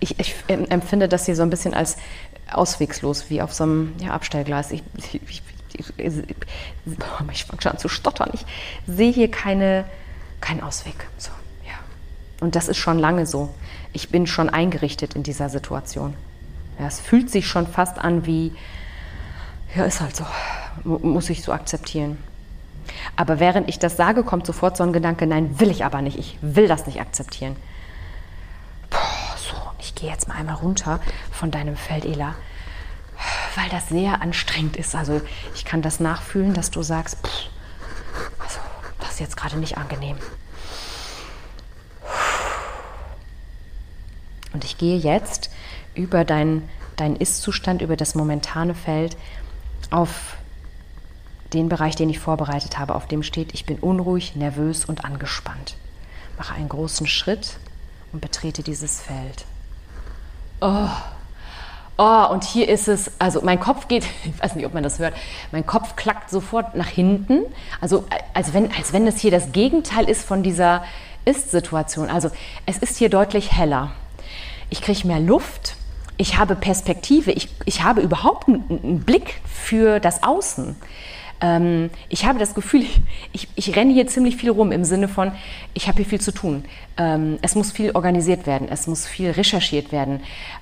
Ich, 0.00 0.18
ich, 0.18 0.34
empfinde 0.48 1.08
das 1.08 1.26
hier 1.26 1.36
so 1.36 1.42
ein 1.42 1.50
bisschen 1.50 1.74
als 1.74 1.96
auswegslos, 2.52 3.30
wie 3.30 3.40
auf 3.40 3.54
so 3.54 3.62
einem 3.62 3.94
ja, 4.00 4.10
Abstellgleis. 4.10 4.72
Ich, 4.72 4.82
ich, 4.96 5.20
ich 5.96 6.22
fange 6.98 7.60
schon 7.60 7.70
an 7.70 7.78
zu 7.78 7.88
stottern. 7.88 8.30
Ich 8.32 8.44
sehe 8.88 9.12
hier 9.12 9.30
keine, 9.30 9.84
keinen 10.40 10.60
Ausweg. 10.60 11.06
So, 11.16 11.30
ja. 11.64 11.74
Und 12.40 12.56
das 12.56 12.66
ist 12.66 12.78
schon 12.78 12.98
lange 12.98 13.26
so. 13.26 13.54
Ich 13.92 14.08
bin 14.08 14.26
schon 14.26 14.50
eingerichtet 14.50 15.14
in 15.14 15.22
dieser 15.22 15.50
Situation. 15.50 16.16
Ja, 16.80 16.88
es 16.88 16.98
fühlt 16.98 17.30
sich 17.30 17.46
schon 17.46 17.68
fast 17.68 17.98
an 17.98 18.26
wie, 18.26 18.56
ja, 19.76 19.84
ist 19.84 20.00
halt 20.00 20.16
so, 20.16 20.26
muss 20.82 21.30
ich 21.30 21.42
so 21.42 21.52
akzeptieren. 21.52 22.18
Aber 23.16 23.40
während 23.40 23.68
ich 23.68 23.78
das 23.78 23.96
sage, 23.96 24.24
kommt 24.24 24.46
sofort 24.46 24.76
so 24.76 24.84
ein 24.84 24.92
Gedanke, 24.92 25.26
nein, 25.26 25.58
will 25.58 25.70
ich 25.70 25.84
aber 25.84 26.02
nicht, 26.02 26.18
ich 26.18 26.38
will 26.42 26.68
das 26.68 26.86
nicht 26.86 27.00
akzeptieren. 27.00 27.56
Puh, 28.90 28.98
so, 29.36 29.54
ich 29.78 29.94
gehe 29.94 30.10
jetzt 30.10 30.28
mal 30.28 30.34
einmal 30.34 30.56
runter 30.56 31.00
von 31.30 31.50
deinem 31.50 31.76
Feld, 31.76 32.04
Ela 32.04 32.34
weil 33.56 33.68
das 33.68 33.88
sehr 33.88 34.20
anstrengend 34.22 34.76
ist. 34.76 34.94
Also 34.94 35.20
ich 35.54 35.64
kann 35.64 35.82
das 35.82 36.00
nachfühlen, 36.00 36.54
dass 36.54 36.70
du 36.70 36.82
sagst, 36.82 37.18
pff, 37.24 37.48
also 38.38 38.58
das 39.00 39.12
ist 39.12 39.20
jetzt 39.20 39.36
gerade 39.36 39.56
nicht 39.56 39.76
angenehm. 39.76 40.16
Und 44.52 44.64
ich 44.64 44.78
gehe 44.78 44.96
jetzt 44.96 45.50
über 45.94 46.24
deinen 46.24 46.68
dein 46.96 47.16
Ist-Zustand, 47.16 47.82
über 47.82 47.96
das 47.96 48.14
momentane 48.14 48.74
Feld 48.74 49.16
auf 49.90 50.36
den 51.52 51.68
Bereich, 51.68 51.96
den 51.96 52.10
ich 52.10 52.18
vorbereitet 52.18 52.78
habe, 52.78 52.94
auf 52.94 53.06
dem 53.06 53.22
steht, 53.22 53.54
ich 53.54 53.66
bin 53.66 53.78
unruhig, 53.78 54.36
nervös 54.36 54.84
und 54.84 55.04
angespannt. 55.04 55.76
Mache 56.36 56.54
einen 56.54 56.68
großen 56.68 57.06
Schritt 57.06 57.58
und 58.12 58.20
betrete 58.20 58.62
dieses 58.62 59.00
Feld. 59.00 59.44
Oh, 60.60 60.88
oh, 61.98 62.26
und 62.30 62.44
hier 62.44 62.68
ist 62.68 62.88
es, 62.88 63.12
also 63.18 63.40
mein 63.42 63.60
Kopf 63.60 63.88
geht, 63.88 64.04
ich 64.24 64.42
weiß 64.42 64.54
nicht, 64.54 64.66
ob 64.66 64.74
man 64.74 64.82
das 64.82 64.98
hört, 64.98 65.14
mein 65.52 65.66
Kopf 65.66 65.96
klackt 65.96 66.30
sofort 66.30 66.74
nach 66.74 66.88
hinten, 66.88 67.42
also 67.80 68.04
als 68.32 68.52
wenn, 68.54 68.72
als 68.72 68.92
wenn 68.92 69.06
das 69.06 69.18
hier 69.18 69.30
das 69.30 69.52
Gegenteil 69.52 70.08
ist 70.08 70.24
von 70.24 70.42
dieser 70.42 70.84
Ist-Situation. 71.24 72.08
Also 72.08 72.30
es 72.66 72.78
ist 72.78 72.96
hier 72.96 73.10
deutlich 73.10 73.52
heller. 73.52 73.92
Ich 74.70 74.80
kriege 74.80 75.06
mehr 75.06 75.20
Luft, 75.20 75.76
ich 76.16 76.38
habe 76.38 76.54
Perspektive, 76.54 77.32
ich, 77.32 77.48
ich 77.64 77.82
habe 77.82 78.00
überhaupt 78.00 78.48
einen, 78.48 78.64
einen 78.68 79.00
Blick 79.00 79.40
für 79.44 80.00
das 80.00 80.22
Außen. 80.22 80.76
Ähm, 81.40 81.90
ich 82.08 82.24
habe 82.26 82.38
das 82.38 82.54
Gefühl, 82.54 82.84
ich, 83.32 83.48
ich 83.54 83.76
renne 83.76 83.92
hier 83.92 84.06
ziemlich 84.06 84.36
viel 84.36 84.50
rum 84.50 84.72
im 84.72 84.84
Sinne 84.84 85.08
von, 85.08 85.32
ich 85.74 85.88
habe 85.88 85.98
hier 85.98 86.06
viel 86.06 86.20
zu 86.20 86.32
tun. 86.32 86.64
Ähm, 86.96 87.38
es 87.42 87.54
muss 87.54 87.72
viel 87.72 87.92
organisiert 87.92 88.46
werden, 88.46 88.68
es 88.70 88.86
muss 88.86 89.06
viel 89.06 89.30
recherchiert 89.30 89.92
werden. 89.92 90.20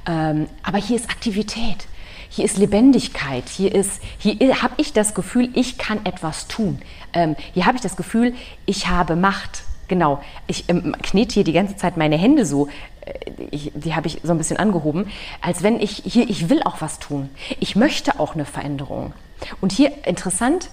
Ähm, 0.08 0.46
aber 0.62 0.78
hier 0.78 0.96
ist 0.96 1.10
Aktivität. 1.10 1.86
Hier 2.34 2.46
ist 2.46 2.56
Lebendigkeit, 2.56 3.46
hier, 3.50 3.84
hier 4.16 4.62
habe 4.62 4.72
ich 4.78 4.94
das 4.94 5.12
Gefühl, 5.12 5.50
ich 5.52 5.76
kann 5.76 6.06
etwas 6.06 6.48
tun. 6.48 6.80
Ähm, 7.12 7.36
hier 7.52 7.66
habe 7.66 7.76
ich 7.76 7.82
das 7.82 7.94
Gefühl, 7.94 8.32
ich 8.64 8.88
habe 8.88 9.16
Macht. 9.16 9.64
Genau, 9.86 10.22
ich 10.46 10.66
ähm, 10.70 10.96
knete 11.02 11.34
hier 11.34 11.44
die 11.44 11.52
ganze 11.52 11.76
Zeit 11.76 11.98
meine 11.98 12.16
Hände 12.16 12.46
so, 12.46 12.68
äh, 13.02 13.12
ich, 13.50 13.72
die 13.74 13.94
habe 13.94 14.06
ich 14.06 14.20
so 14.22 14.32
ein 14.32 14.38
bisschen 14.38 14.56
angehoben, 14.56 15.08
als 15.42 15.62
wenn 15.62 15.78
ich 15.78 16.02
hier, 16.06 16.26
ich 16.30 16.48
will 16.48 16.62
auch 16.62 16.80
was 16.80 16.98
tun. 16.98 17.28
Ich 17.60 17.76
möchte 17.76 18.18
auch 18.18 18.34
eine 18.34 18.46
Veränderung. 18.46 19.12
Und 19.60 19.72
hier 19.72 20.06
interessant, 20.06 20.70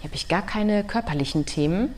hier 0.00 0.04
habe 0.04 0.14
ich 0.14 0.28
gar 0.28 0.42
keine 0.42 0.84
körperlichen 0.84 1.46
Themen, 1.46 1.94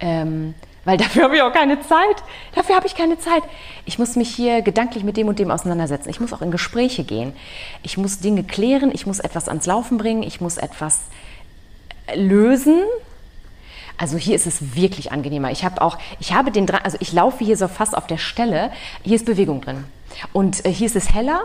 ähm, 0.00 0.54
weil 0.84 0.96
dafür 0.96 1.24
habe 1.24 1.36
ich 1.36 1.42
auch 1.42 1.52
keine 1.52 1.80
Zeit. 1.80 2.22
Dafür 2.54 2.76
habe 2.76 2.86
ich 2.86 2.94
keine 2.94 3.18
Zeit. 3.18 3.42
Ich 3.84 3.98
muss 3.98 4.16
mich 4.16 4.34
hier 4.34 4.62
gedanklich 4.62 5.04
mit 5.04 5.16
dem 5.16 5.28
und 5.28 5.38
dem 5.38 5.50
auseinandersetzen. 5.50 6.08
Ich 6.08 6.20
muss 6.20 6.32
auch 6.32 6.40
in 6.40 6.50
Gespräche 6.50 7.04
gehen. 7.04 7.34
Ich 7.82 7.98
muss 7.98 8.20
Dinge 8.20 8.44
klären. 8.44 8.90
Ich 8.94 9.06
muss 9.06 9.18
etwas 9.18 9.48
ans 9.48 9.66
Laufen 9.66 9.98
bringen. 9.98 10.22
Ich 10.22 10.40
muss 10.40 10.56
etwas 10.56 11.00
lösen. 12.14 12.80
Also 13.98 14.16
hier 14.16 14.36
ist 14.36 14.46
es 14.46 14.76
wirklich 14.76 15.12
angenehmer. 15.12 15.50
Ich 15.50 15.64
habe 15.64 15.82
auch, 15.82 15.98
ich 16.20 16.32
habe 16.32 16.52
den, 16.52 16.70
also 16.70 16.96
ich 17.00 17.12
laufe 17.12 17.44
hier 17.44 17.56
so 17.56 17.68
fast 17.68 17.96
auf 17.96 18.06
der 18.06 18.18
Stelle. 18.18 18.70
Hier 19.02 19.16
ist 19.16 19.26
Bewegung 19.26 19.60
drin. 19.60 19.84
Und 20.32 20.64
äh, 20.64 20.72
hier 20.72 20.86
ist 20.86 20.96
es 20.96 21.12
heller 21.12 21.42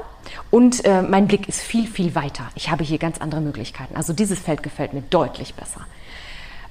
und 0.49 0.85
äh, 0.85 1.01
mein 1.01 1.27
Blick 1.27 1.49
ist 1.49 1.61
viel, 1.61 1.87
viel 1.87 2.15
weiter. 2.15 2.45
Ich 2.55 2.71
habe 2.71 2.83
hier 2.83 2.97
ganz 2.97 3.19
andere 3.19 3.41
Möglichkeiten. 3.41 3.95
Also 3.95 4.13
dieses 4.13 4.39
Feld 4.39 4.63
gefällt 4.63 4.93
mir 4.93 5.01
deutlich 5.01 5.55
besser. 5.55 5.81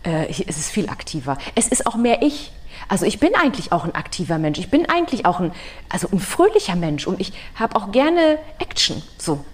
Äh, 0.02 0.32
hier 0.32 0.48
ist 0.48 0.58
es 0.58 0.70
viel 0.70 0.88
aktiver. 0.88 1.36
Es 1.54 1.68
ist 1.68 1.86
auch 1.86 1.96
mehr 1.96 2.22
ich. 2.22 2.52
Also 2.88 3.04
ich 3.04 3.20
bin 3.20 3.34
eigentlich 3.34 3.72
auch 3.72 3.84
ein 3.84 3.94
aktiver 3.94 4.38
Mensch. 4.38 4.58
Ich 4.58 4.70
bin 4.70 4.88
eigentlich 4.88 5.26
auch 5.26 5.40
ein, 5.40 5.52
also 5.88 6.08
ein 6.12 6.20
fröhlicher 6.20 6.76
Mensch 6.76 7.06
und 7.06 7.20
ich 7.20 7.32
habe 7.54 7.76
auch 7.76 7.92
gerne 7.92 8.38
Action. 8.58 9.02
So. 9.18 9.44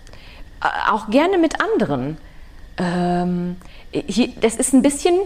Äh, 0.62 0.90
auch 0.90 1.10
gerne 1.10 1.38
mit 1.38 1.60
anderen. 1.60 2.18
Ähm, 2.78 3.56
hier, 3.90 4.28
das 4.40 4.56
ist 4.56 4.72
ein 4.72 4.82
bisschen 4.82 5.18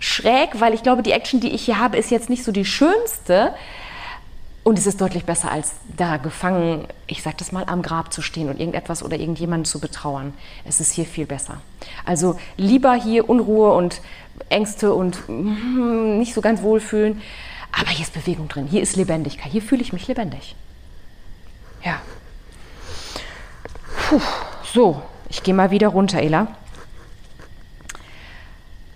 schräg, 0.00 0.60
weil 0.60 0.74
ich 0.74 0.82
glaube, 0.82 1.02
die 1.02 1.12
Action, 1.12 1.40
die 1.40 1.50
ich 1.50 1.64
hier 1.64 1.78
habe, 1.78 1.96
ist 1.96 2.10
jetzt 2.10 2.30
nicht 2.30 2.44
so 2.44 2.52
die 2.52 2.64
schönste. 2.64 3.54
Und 4.64 4.78
es 4.78 4.86
ist 4.86 5.00
deutlich 5.00 5.24
besser, 5.24 5.50
als 5.50 5.72
da 5.96 6.18
gefangen, 6.18 6.86
ich 7.06 7.22
sag 7.22 7.38
das 7.38 7.52
mal, 7.52 7.64
am 7.66 7.80
Grab 7.80 8.12
zu 8.12 8.20
stehen 8.20 8.50
und 8.50 8.60
irgendetwas 8.60 9.02
oder 9.02 9.18
irgendjemanden 9.18 9.64
zu 9.64 9.80
betrauern. 9.80 10.34
Es 10.66 10.80
ist 10.80 10.92
hier 10.92 11.06
viel 11.06 11.24
besser. 11.24 11.62
Also 12.04 12.38
lieber 12.58 12.92
hier 12.94 13.30
Unruhe 13.30 13.72
und 13.72 14.02
Ängste 14.50 14.92
und 14.92 15.26
hm, 15.26 16.18
nicht 16.18 16.34
so 16.34 16.42
ganz 16.42 16.62
wohlfühlen. 16.62 17.22
Aber 17.72 17.88
hier 17.90 18.04
ist 18.04 18.12
Bewegung 18.12 18.48
drin, 18.48 18.66
hier 18.66 18.82
ist 18.82 18.96
Lebendigkeit, 18.96 19.50
hier 19.50 19.62
fühle 19.62 19.82
ich 19.82 19.92
mich 19.92 20.06
lebendig. 20.06 20.54
Ja. 21.84 22.00
Puh, 24.08 24.20
so, 24.72 25.02
ich 25.28 25.42
gehe 25.42 25.54
mal 25.54 25.70
wieder 25.70 25.88
runter, 25.88 26.20
Ela. 26.20 26.48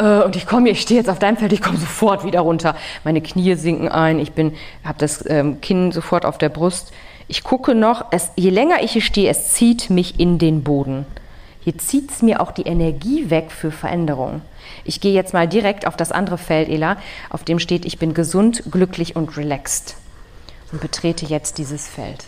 Äh, 0.03 0.25
und 0.25 0.37
ich 0.37 0.47
komme, 0.47 0.71
ich 0.71 0.81
stehe 0.81 0.99
jetzt 0.99 1.09
auf 1.09 1.19
deinem 1.19 1.37
Feld, 1.37 1.53
ich 1.53 1.63
komme 1.63 1.79
sofort 1.79 2.25
wieder 2.25 2.41
runter. 2.41 2.75
Meine 3.05 3.21
Knie 3.21 3.55
sinken 3.55 3.89
ein, 3.89 4.19
ich 4.19 4.33
bin, 4.33 4.55
habe 4.85 4.99
das 4.99 5.25
ähm, 5.29 5.61
Kinn 5.61 5.93
sofort 5.93 6.27
auf 6.27 6.39
der 6.39 6.49
Brust. 6.49 6.93
Ich 7.29 7.45
gucke 7.45 7.75
noch, 7.75 8.07
es, 8.11 8.31
je 8.37 8.51
länger 8.51 8.83
ich 8.83 8.93
hier 8.93 9.03
stehe, 9.03 9.31
es 9.31 9.53
zieht 9.53 9.91
mich 9.91 10.19
in 10.19 10.39
den 10.39 10.63
Boden. 10.65 11.07
Hier 11.61 11.79
zieht 11.79 12.11
es 12.11 12.23
mir 12.23 12.41
auch 12.41 12.51
die 12.51 12.63
Energie 12.63 13.31
weg 13.31 13.53
für 13.53 13.71
Veränderung. 13.71 14.43
Ich 14.85 15.01
gehe 15.01 15.13
jetzt 15.13 15.33
mal 15.33 15.47
direkt 15.47 15.87
auf 15.87 15.97
das 15.97 16.11
andere 16.11 16.39
Feld, 16.39 16.69
Ela, 16.69 16.97
auf 17.31 17.45
dem 17.45 17.61
steht, 17.61 17.85
ich 17.85 17.99
bin 17.99 18.15
gesund, 18.15 18.65
glücklich 18.71 19.15
und 19.15 19.37
relaxed. 19.37 19.95
Und 20.73 20.81
betrete 20.81 21.27
jetzt 21.27 21.59
dieses 21.59 21.87
Feld. 21.87 22.25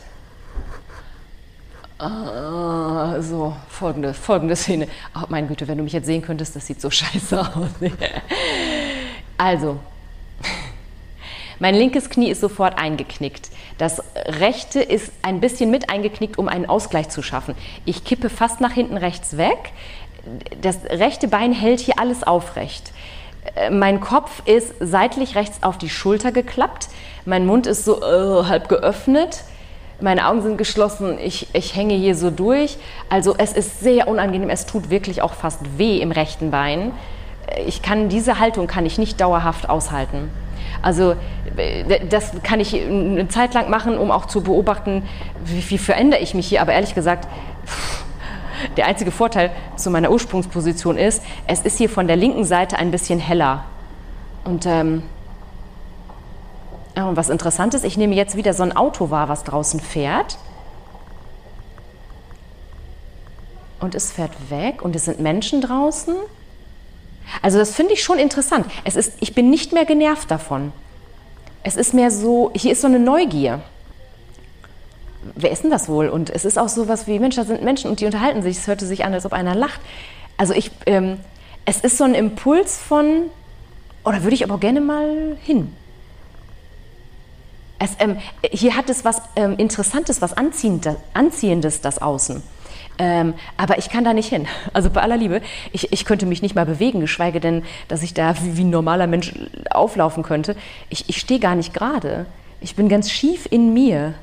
Ah, 2.04 3.22
so, 3.22 3.56
folgende, 3.66 4.12
folgende 4.12 4.56
Szene. 4.56 4.88
Oh, 5.16 5.24
meine 5.30 5.46
Güte, 5.46 5.66
wenn 5.68 5.78
du 5.78 5.84
mich 5.84 5.94
jetzt 5.94 6.04
sehen 6.04 6.20
könntest, 6.20 6.54
das 6.54 6.66
sieht 6.66 6.78
so 6.78 6.90
scheiße 6.90 7.40
aus. 7.40 7.70
also, 9.38 9.78
mein 11.58 11.74
linkes 11.74 12.10
Knie 12.10 12.28
ist 12.28 12.42
sofort 12.42 12.76
eingeknickt. 12.78 13.48
Das 13.78 14.02
rechte 14.26 14.80
ist 14.80 15.12
ein 15.22 15.40
bisschen 15.40 15.70
mit 15.70 15.88
eingeknickt, 15.88 16.36
um 16.36 16.46
einen 16.46 16.66
Ausgleich 16.66 17.08
zu 17.08 17.22
schaffen. 17.22 17.54
Ich 17.86 18.04
kippe 18.04 18.28
fast 18.28 18.60
nach 18.60 18.72
hinten 18.72 18.98
rechts 18.98 19.38
weg. 19.38 19.72
Das 20.60 20.84
rechte 20.84 21.26
Bein 21.26 21.52
hält 21.52 21.80
hier 21.80 21.98
alles 21.98 22.22
aufrecht. 22.22 22.92
Äh, 23.54 23.70
mein 23.70 24.00
Kopf 24.00 24.42
ist 24.44 24.74
seitlich 24.78 25.36
rechts 25.36 25.62
auf 25.62 25.78
die 25.78 25.88
Schulter 25.88 26.32
geklappt. 26.32 26.88
Mein 27.24 27.46
Mund 27.46 27.66
ist 27.66 27.86
so 27.86 28.02
äh, 28.02 28.44
halb 28.44 28.68
geöffnet 28.68 29.44
meine 30.04 30.28
Augen 30.28 30.42
sind 30.42 30.58
geschlossen, 30.58 31.18
ich, 31.18 31.48
ich 31.54 31.74
hänge 31.74 31.94
hier 31.94 32.14
so 32.14 32.30
durch. 32.30 32.76
Also 33.08 33.34
es 33.38 33.54
ist 33.54 33.80
sehr 33.80 34.06
unangenehm, 34.06 34.50
es 34.50 34.66
tut 34.66 34.90
wirklich 34.90 35.22
auch 35.22 35.32
fast 35.32 35.78
weh 35.78 35.98
im 35.98 36.12
rechten 36.12 36.50
Bein. 36.50 36.92
Ich 37.66 37.80
kann 37.80 38.10
diese 38.10 38.38
Haltung 38.38 38.66
kann 38.66 38.84
ich 38.84 38.98
nicht 38.98 39.18
dauerhaft 39.18 39.70
aushalten. 39.70 40.30
Also 40.82 41.16
äh, 41.56 42.06
das 42.06 42.32
kann 42.42 42.60
ich 42.60 42.74
eine 42.74 43.28
Zeit 43.28 43.54
lang 43.54 43.70
machen, 43.70 43.96
um 43.96 44.10
auch 44.10 44.26
zu 44.26 44.42
beobachten, 44.42 45.04
wie, 45.42 45.70
wie 45.70 45.78
verändere 45.78 46.20
ich 46.20 46.34
mich 46.34 46.48
hier. 46.48 46.60
Aber 46.60 46.74
ehrlich 46.74 46.94
gesagt, 46.94 47.26
der 48.76 48.86
einzige 48.86 49.10
Vorteil 49.10 49.52
zu 49.76 49.90
meiner 49.90 50.10
Ursprungsposition 50.10 50.98
ist, 50.98 51.22
es 51.46 51.62
ist 51.62 51.78
hier 51.78 51.88
von 51.88 52.06
der 52.06 52.16
linken 52.16 52.44
Seite 52.44 52.76
ein 52.76 52.90
bisschen 52.90 53.20
heller. 53.20 53.64
Und 54.44 54.66
ähm, 54.66 55.02
und 57.02 57.16
was 57.16 57.28
interessant 57.28 57.74
ist, 57.74 57.84
ich 57.84 57.96
nehme 57.96 58.14
jetzt 58.14 58.36
wieder 58.36 58.54
so 58.54 58.62
ein 58.62 58.76
Auto 58.76 59.10
wahr, 59.10 59.28
was 59.28 59.44
draußen 59.44 59.80
fährt. 59.80 60.38
und 63.84 63.94
es 63.94 64.10
fährt 64.10 64.32
weg 64.50 64.82
und 64.82 64.96
es 64.96 65.04
sind 65.04 65.20
Menschen 65.20 65.60
draußen. 65.60 66.14
Also 67.42 67.58
das 67.58 67.74
finde 67.74 67.92
ich 67.92 68.02
schon 68.02 68.18
interessant. 68.18 68.66
Es 68.84 68.96
ist, 68.96 69.12
ich 69.20 69.34
bin 69.34 69.50
nicht 69.50 69.72
mehr 69.72 69.84
genervt 69.84 70.30
davon. 70.30 70.72
Es 71.62 71.76
ist 71.76 71.94
mehr 71.94 72.10
so, 72.10 72.50
hier 72.54 72.72
ist 72.72 72.80
so 72.80 72.86
eine 72.86 72.98
Neugier. 72.98 73.62
Wer 75.34 75.50
ist 75.50 75.62
denn 75.62 75.70
das 75.70 75.88
wohl? 75.88 76.08
Und 76.08 76.28
es 76.28 76.44
ist 76.44 76.58
auch 76.58 76.68
so 76.68 76.88
was 76.88 77.06
wie, 77.06 77.18
Mensch, 77.18 77.36
da 77.36 77.44
sind 77.44 77.62
Menschen 77.62 77.90
und 77.90 78.00
die 78.00 78.06
unterhalten 78.06 78.42
sich. 78.42 78.58
Es 78.58 78.66
hörte 78.66 78.84
sich 78.84 79.04
an, 79.04 79.14
als 79.14 79.24
ob 79.24 79.32
einer 79.32 79.54
lacht. 79.54 79.80
Also 80.36 80.52
ich, 80.52 80.70
ähm, 80.86 81.18
es 81.64 81.80
ist 81.80 81.96
so 81.96 82.04
ein 82.04 82.14
Impuls 82.14 82.76
von, 82.76 83.30
oder 84.04 84.22
würde 84.22 84.34
ich 84.34 84.44
aber 84.44 84.58
gerne 84.58 84.80
mal 84.80 85.36
hin. 85.42 85.74
Es, 87.78 87.96
ähm, 87.98 88.18
hier 88.50 88.76
hat 88.76 88.88
es 88.88 89.04
was 89.04 89.22
ähm, 89.36 89.56
Interessantes, 89.56 90.22
was 90.22 90.32
Anziehendes, 90.34 90.96
Anziehendes 91.12 91.80
das 91.80 92.00
Außen. 92.00 92.42
Ähm, 92.98 93.34
aber 93.56 93.78
ich 93.78 93.90
kann 93.90 94.04
da 94.04 94.12
nicht 94.12 94.28
hin. 94.28 94.46
Also 94.72 94.90
bei 94.90 95.02
aller 95.02 95.16
Liebe, 95.16 95.40
ich, 95.72 95.92
ich 95.92 96.04
könnte 96.04 96.26
mich 96.26 96.42
nicht 96.42 96.54
mal 96.54 96.66
bewegen, 96.66 97.00
geschweige 97.00 97.40
denn, 97.40 97.64
dass 97.88 98.02
ich 98.02 98.14
da 98.14 98.34
wie, 98.42 98.56
wie 98.56 98.64
ein 98.64 98.70
normaler 98.70 99.06
Mensch 99.06 99.32
auflaufen 99.70 100.22
könnte. 100.22 100.56
Ich, 100.88 101.08
ich 101.08 101.18
stehe 101.18 101.40
gar 101.40 101.54
nicht 101.54 101.74
gerade. 101.74 102.26
Ich 102.60 102.76
bin 102.76 102.88
ganz 102.88 103.10
schief 103.10 103.46
in 103.50 103.74
mir. 103.74 104.14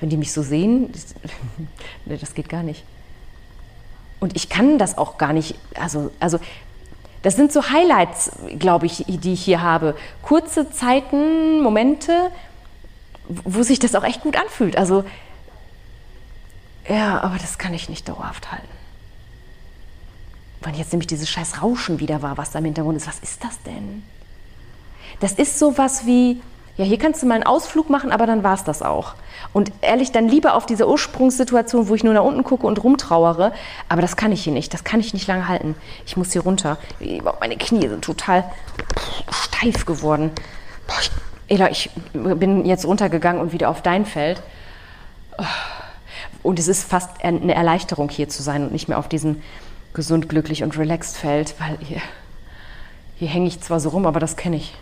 Wenn 0.00 0.08
die 0.08 0.16
mich 0.16 0.32
so 0.32 0.42
sehen, 0.42 0.90
das, 0.92 1.14
nee, 2.04 2.16
das 2.16 2.34
geht 2.34 2.48
gar 2.48 2.62
nicht. 2.62 2.84
Und 4.20 4.36
ich 4.36 4.48
kann 4.48 4.78
das 4.78 4.98
auch 4.98 5.18
gar 5.18 5.32
nicht, 5.32 5.54
also, 5.74 6.10
also 6.18 6.38
das 7.24 7.36
sind 7.36 7.52
so 7.52 7.70
Highlights, 7.70 8.32
glaube 8.58 8.84
ich, 8.84 9.02
die 9.08 9.32
ich 9.32 9.42
hier 9.42 9.62
habe. 9.62 9.96
Kurze 10.20 10.70
Zeiten, 10.70 11.62
Momente, 11.62 12.30
wo 13.26 13.62
sich 13.62 13.78
das 13.78 13.94
auch 13.94 14.04
echt 14.04 14.20
gut 14.20 14.36
anfühlt. 14.36 14.76
Also, 14.76 15.04
ja, 16.86 17.22
aber 17.22 17.38
das 17.38 17.56
kann 17.56 17.72
ich 17.72 17.88
nicht 17.88 18.10
dauerhaft 18.10 18.52
halten. 18.52 18.68
Wenn 20.60 20.74
jetzt 20.74 20.92
nämlich 20.92 21.06
dieses 21.06 21.30
scheiß 21.30 21.62
Rauschen 21.62 21.98
wieder 21.98 22.20
war, 22.20 22.36
was 22.36 22.50
da 22.50 22.58
im 22.58 22.66
Hintergrund 22.66 22.98
ist, 22.98 23.06
was 23.06 23.20
ist 23.20 23.42
das 23.42 23.58
denn? 23.62 24.02
Das 25.20 25.32
ist 25.32 25.58
sowas 25.58 26.04
wie, 26.04 26.42
ja, 26.76 26.84
hier 26.84 26.98
kannst 26.98 27.22
du 27.22 27.26
mal 27.26 27.34
einen 27.34 27.44
Ausflug 27.44 27.88
machen, 27.88 28.10
aber 28.10 28.26
dann 28.26 28.42
war 28.42 28.54
es 28.54 28.64
das 28.64 28.82
auch. 28.82 29.14
Und 29.52 29.70
ehrlich, 29.80 30.10
dann 30.10 30.28
lieber 30.28 30.54
auf 30.54 30.66
diese 30.66 30.88
Ursprungssituation, 30.88 31.88
wo 31.88 31.94
ich 31.94 32.02
nur 32.02 32.14
nach 32.14 32.24
unten 32.24 32.42
gucke 32.42 32.66
und 32.66 32.82
rumtrauere. 32.82 33.52
Aber 33.88 34.02
das 34.02 34.16
kann 34.16 34.32
ich 34.32 34.42
hier 34.42 34.52
nicht. 34.52 34.74
Das 34.74 34.82
kann 34.82 34.98
ich 34.98 35.14
nicht 35.14 35.28
lange 35.28 35.46
halten. 35.46 35.76
Ich 36.04 36.16
muss 36.16 36.32
hier 36.32 36.42
runter. 36.42 36.78
Meine 37.38 37.56
Knie 37.56 37.86
sind 37.88 38.04
total 38.04 38.44
steif 39.30 39.86
geworden. 39.86 40.32
Boah, 40.88 40.96
ich, 41.00 41.10
Ela, 41.46 41.70
ich 41.70 41.90
bin 42.12 42.64
jetzt 42.64 42.84
runtergegangen 42.86 43.40
und 43.40 43.52
wieder 43.52 43.68
auf 43.68 43.80
dein 43.80 44.04
Feld. 44.04 44.42
Und 46.42 46.58
es 46.58 46.66
ist 46.66 46.88
fast 46.88 47.22
eine 47.22 47.54
Erleichterung, 47.54 48.08
hier 48.08 48.28
zu 48.28 48.42
sein 48.42 48.64
und 48.64 48.72
nicht 48.72 48.88
mehr 48.88 48.98
auf 48.98 49.08
diesem 49.08 49.42
gesund, 49.92 50.28
glücklich 50.28 50.64
und 50.64 50.76
relaxed 50.76 51.16
Feld, 51.16 51.54
weil 51.60 51.78
hier, 51.80 52.02
hier 53.16 53.28
hänge 53.28 53.46
ich 53.46 53.60
zwar 53.60 53.78
so 53.78 53.90
rum, 53.90 54.06
aber 54.06 54.18
das 54.18 54.36
kenne 54.36 54.56
ich. 54.56 54.74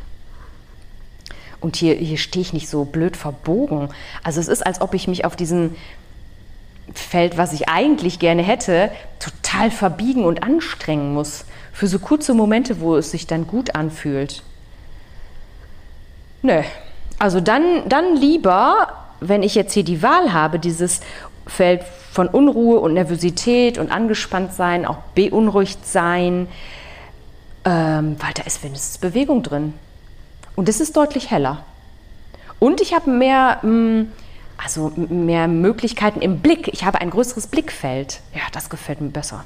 Und 1.63 1.77
hier, 1.77 1.95
hier 1.95 2.19
stehe 2.19 2.43
ich 2.43 2.53
nicht 2.53 2.69
so 2.69 2.85
blöd 2.85 3.17
verbogen. 3.17 3.89
Also 4.23 4.41
es 4.41 4.49
ist, 4.49 4.67
als 4.67 4.81
ob 4.81 4.95
ich 4.95 5.09
mich 5.09 5.25
auf 5.25 5.37
diesem 5.37 5.75
Feld, 6.93 7.39
was 7.39 7.53
ich 7.53 7.69
eigentlich 7.69 8.19
gerne 8.19 8.43
hätte, 8.43 8.91
total 9.19 9.71
verbiegen 9.71 10.25
und 10.25 10.43
anstrengen 10.43 11.15
muss. 11.15 11.45
Für 11.73 11.87
so 11.87 11.99
kurze 11.99 12.35
Momente, 12.35 12.81
wo 12.81 12.97
es 12.97 13.13
sich 13.13 13.27
dann 13.27 13.47
gut 13.47 13.75
anfühlt. 13.75 14.43
Nö. 16.43 16.63
Also 17.19 17.41
dann, 17.41 17.89
dann 17.89 18.17
lieber, 18.17 18.89
wenn 19.21 19.45
ich 19.45 19.55
jetzt 19.55 19.73
hier 19.73 19.85
die 19.85 20.03
Wahl 20.03 20.33
habe, 20.33 20.59
dieses 20.59 21.01
Feld 21.47 21.83
von 22.11 22.27
Unruhe 22.27 22.81
und 22.81 22.95
Nervosität 22.95 23.79
und 23.79 23.91
angespannt 23.91 24.53
sein, 24.53 24.85
auch 24.85 24.99
beunruhigt 25.15 25.87
sein, 25.87 26.49
ähm, 27.65 28.17
weil 28.19 28.33
da 28.35 28.43
ist 28.43 28.65
wenigstens 28.65 28.99
Bewegung 28.99 29.43
drin. 29.43 29.75
Und 30.57 30.69
es 30.69 30.81
ist 30.81 30.97
deutlich 30.97 31.31
heller. 31.31 31.65
Und 32.59 32.81
ich 32.81 32.95
habe 32.95 33.11
mehr, 33.11 33.59
mm, 33.65 34.13
also 34.57 34.93
mehr 34.97 35.49
Möglichkeiten 35.49 36.21
im 36.21 36.41
Blick. 36.41 36.69
Ich 36.69 36.85
habe 36.85 37.01
ein 37.01 37.11
größeres 37.11 37.47
Blickfeld. 37.49 38.21
Ja, 38.35 38.43
das 38.53 38.71
gefällt 38.71 39.01
mir 39.01 39.09
besser. 39.09 39.45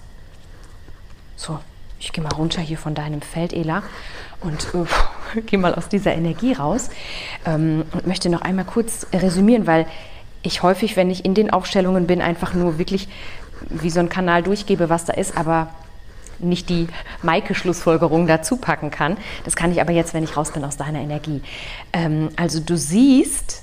So, 1.37 1.59
ich 1.99 2.13
gehe 2.13 2.23
mal 2.23 2.33
runter 2.33 2.61
hier 2.61 2.79
von 2.79 2.95
deinem 2.95 3.23
Feld, 3.23 3.53
Ela, 3.53 3.83
und 4.41 4.69
uh, 4.75 4.87
gehe 5.47 5.59
mal 5.59 5.75
aus 5.75 5.89
dieser 5.89 6.15
Energie 6.15 6.53
raus 6.53 6.91
ähm, 7.45 7.85
und 7.93 8.07
möchte 8.07 8.29
noch 8.29 8.43
einmal 8.43 8.65
kurz 8.65 9.07
resümieren, 9.13 9.67
weil 9.67 9.87
ich 10.43 10.63
häufig, 10.63 10.97
wenn 10.97 11.11
ich 11.11 11.25
in 11.25 11.35
den 11.35 11.51
Aufstellungen 11.51 12.07
bin, 12.07 12.23
einfach 12.23 12.55
nur 12.55 12.79
wirklich 12.79 13.09
wie 13.69 13.91
so 13.91 14.01
ein 14.01 14.09
Kanal 14.09 14.43
durchgebe, 14.43 14.89
was 14.89 15.05
da 15.05 15.15
ist, 15.15 15.37
aber 15.37 15.69
nicht 16.39 16.69
die 16.69 16.89
Maike-Schlussfolgerung 17.23 18.27
dazu 18.27 18.57
packen 18.57 18.91
kann. 18.91 19.17
Das 19.45 19.57
kann 19.57 19.73
ich 19.73 19.81
aber 19.81 19.93
jetzt, 19.93 20.15
wenn 20.15 20.25
ich 20.25 20.37
raus 20.37 20.53
bin 20.53 20.65
aus 20.65 20.77
deiner 20.77 21.01
Energie. 21.01 21.43
Ähm, 21.93 22.31
also 22.37 22.61
du 22.61 22.77
siehst, 22.77 23.63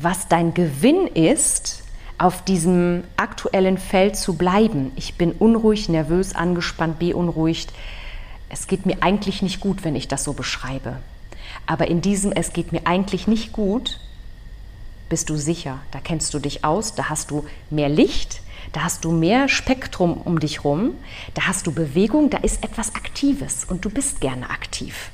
was 0.00 0.28
dein 0.28 0.54
Gewinn 0.54 1.06
ist, 1.06 1.82
auf 2.18 2.42
diesem 2.42 3.04
aktuellen 3.16 3.78
Feld 3.78 4.16
zu 4.16 4.34
bleiben. 4.34 4.90
Ich 4.96 5.14
bin 5.14 5.32
unruhig, 5.32 5.88
nervös, 5.88 6.34
angespannt, 6.34 6.98
beunruhigt. 6.98 7.72
Es 8.48 8.66
geht 8.66 8.86
mir 8.86 8.98
eigentlich 9.02 9.40
nicht 9.40 9.60
gut, 9.60 9.84
wenn 9.84 9.94
ich 9.94 10.08
das 10.08 10.24
so 10.24 10.32
beschreibe. 10.32 10.96
Aber 11.66 11.88
in 11.88 12.00
diesem 12.00 12.32
Es 12.32 12.52
geht 12.52 12.72
mir 12.72 12.82
eigentlich 12.86 13.28
nicht 13.28 13.52
gut, 13.52 14.00
bist 15.08 15.30
du 15.30 15.36
sicher. 15.36 15.78
Da 15.92 16.00
kennst 16.00 16.34
du 16.34 16.38
dich 16.38 16.64
aus, 16.64 16.94
da 16.94 17.08
hast 17.08 17.30
du 17.30 17.46
mehr 17.70 17.88
Licht, 17.88 18.40
da 18.72 18.82
hast 18.84 19.04
du 19.04 19.10
mehr 19.10 19.48
Spektrum 19.48 20.14
um 20.24 20.40
dich 20.40 20.64
rum, 20.64 20.92
da 21.34 21.46
hast 21.46 21.66
du 21.66 21.72
Bewegung, 21.72 22.30
da 22.30 22.38
ist 22.38 22.64
etwas 22.64 22.94
Aktives 22.94 23.64
und 23.64 23.84
du 23.84 23.90
bist 23.90 24.20
gerne 24.20 24.50
aktiv. 24.50 25.10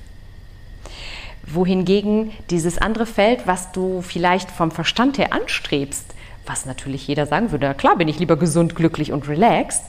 Wohingegen 1.46 2.32
dieses 2.50 2.78
andere 2.78 3.06
Feld, 3.06 3.46
was 3.46 3.72
du 3.72 4.00
vielleicht 4.02 4.50
vom 4.50 4.70
Verstand 4.70 5.18
her 5.18 5.32
anstrebst, 5.32 6.06
was 6.46 6.66
natürlich 6.66 7.06
jeder 7.06 7.26
sagen 7.26 7.52
würde, 7.52 7.74
klar 7.74 7.96
bin 7.96 8.08
ich 8.08 8.18
lieber 8.18 8.36
gesund, 8.36 8.74
glücklich 8.74 9.12
und 9.12 9.28
relaxed, 9.28 9.82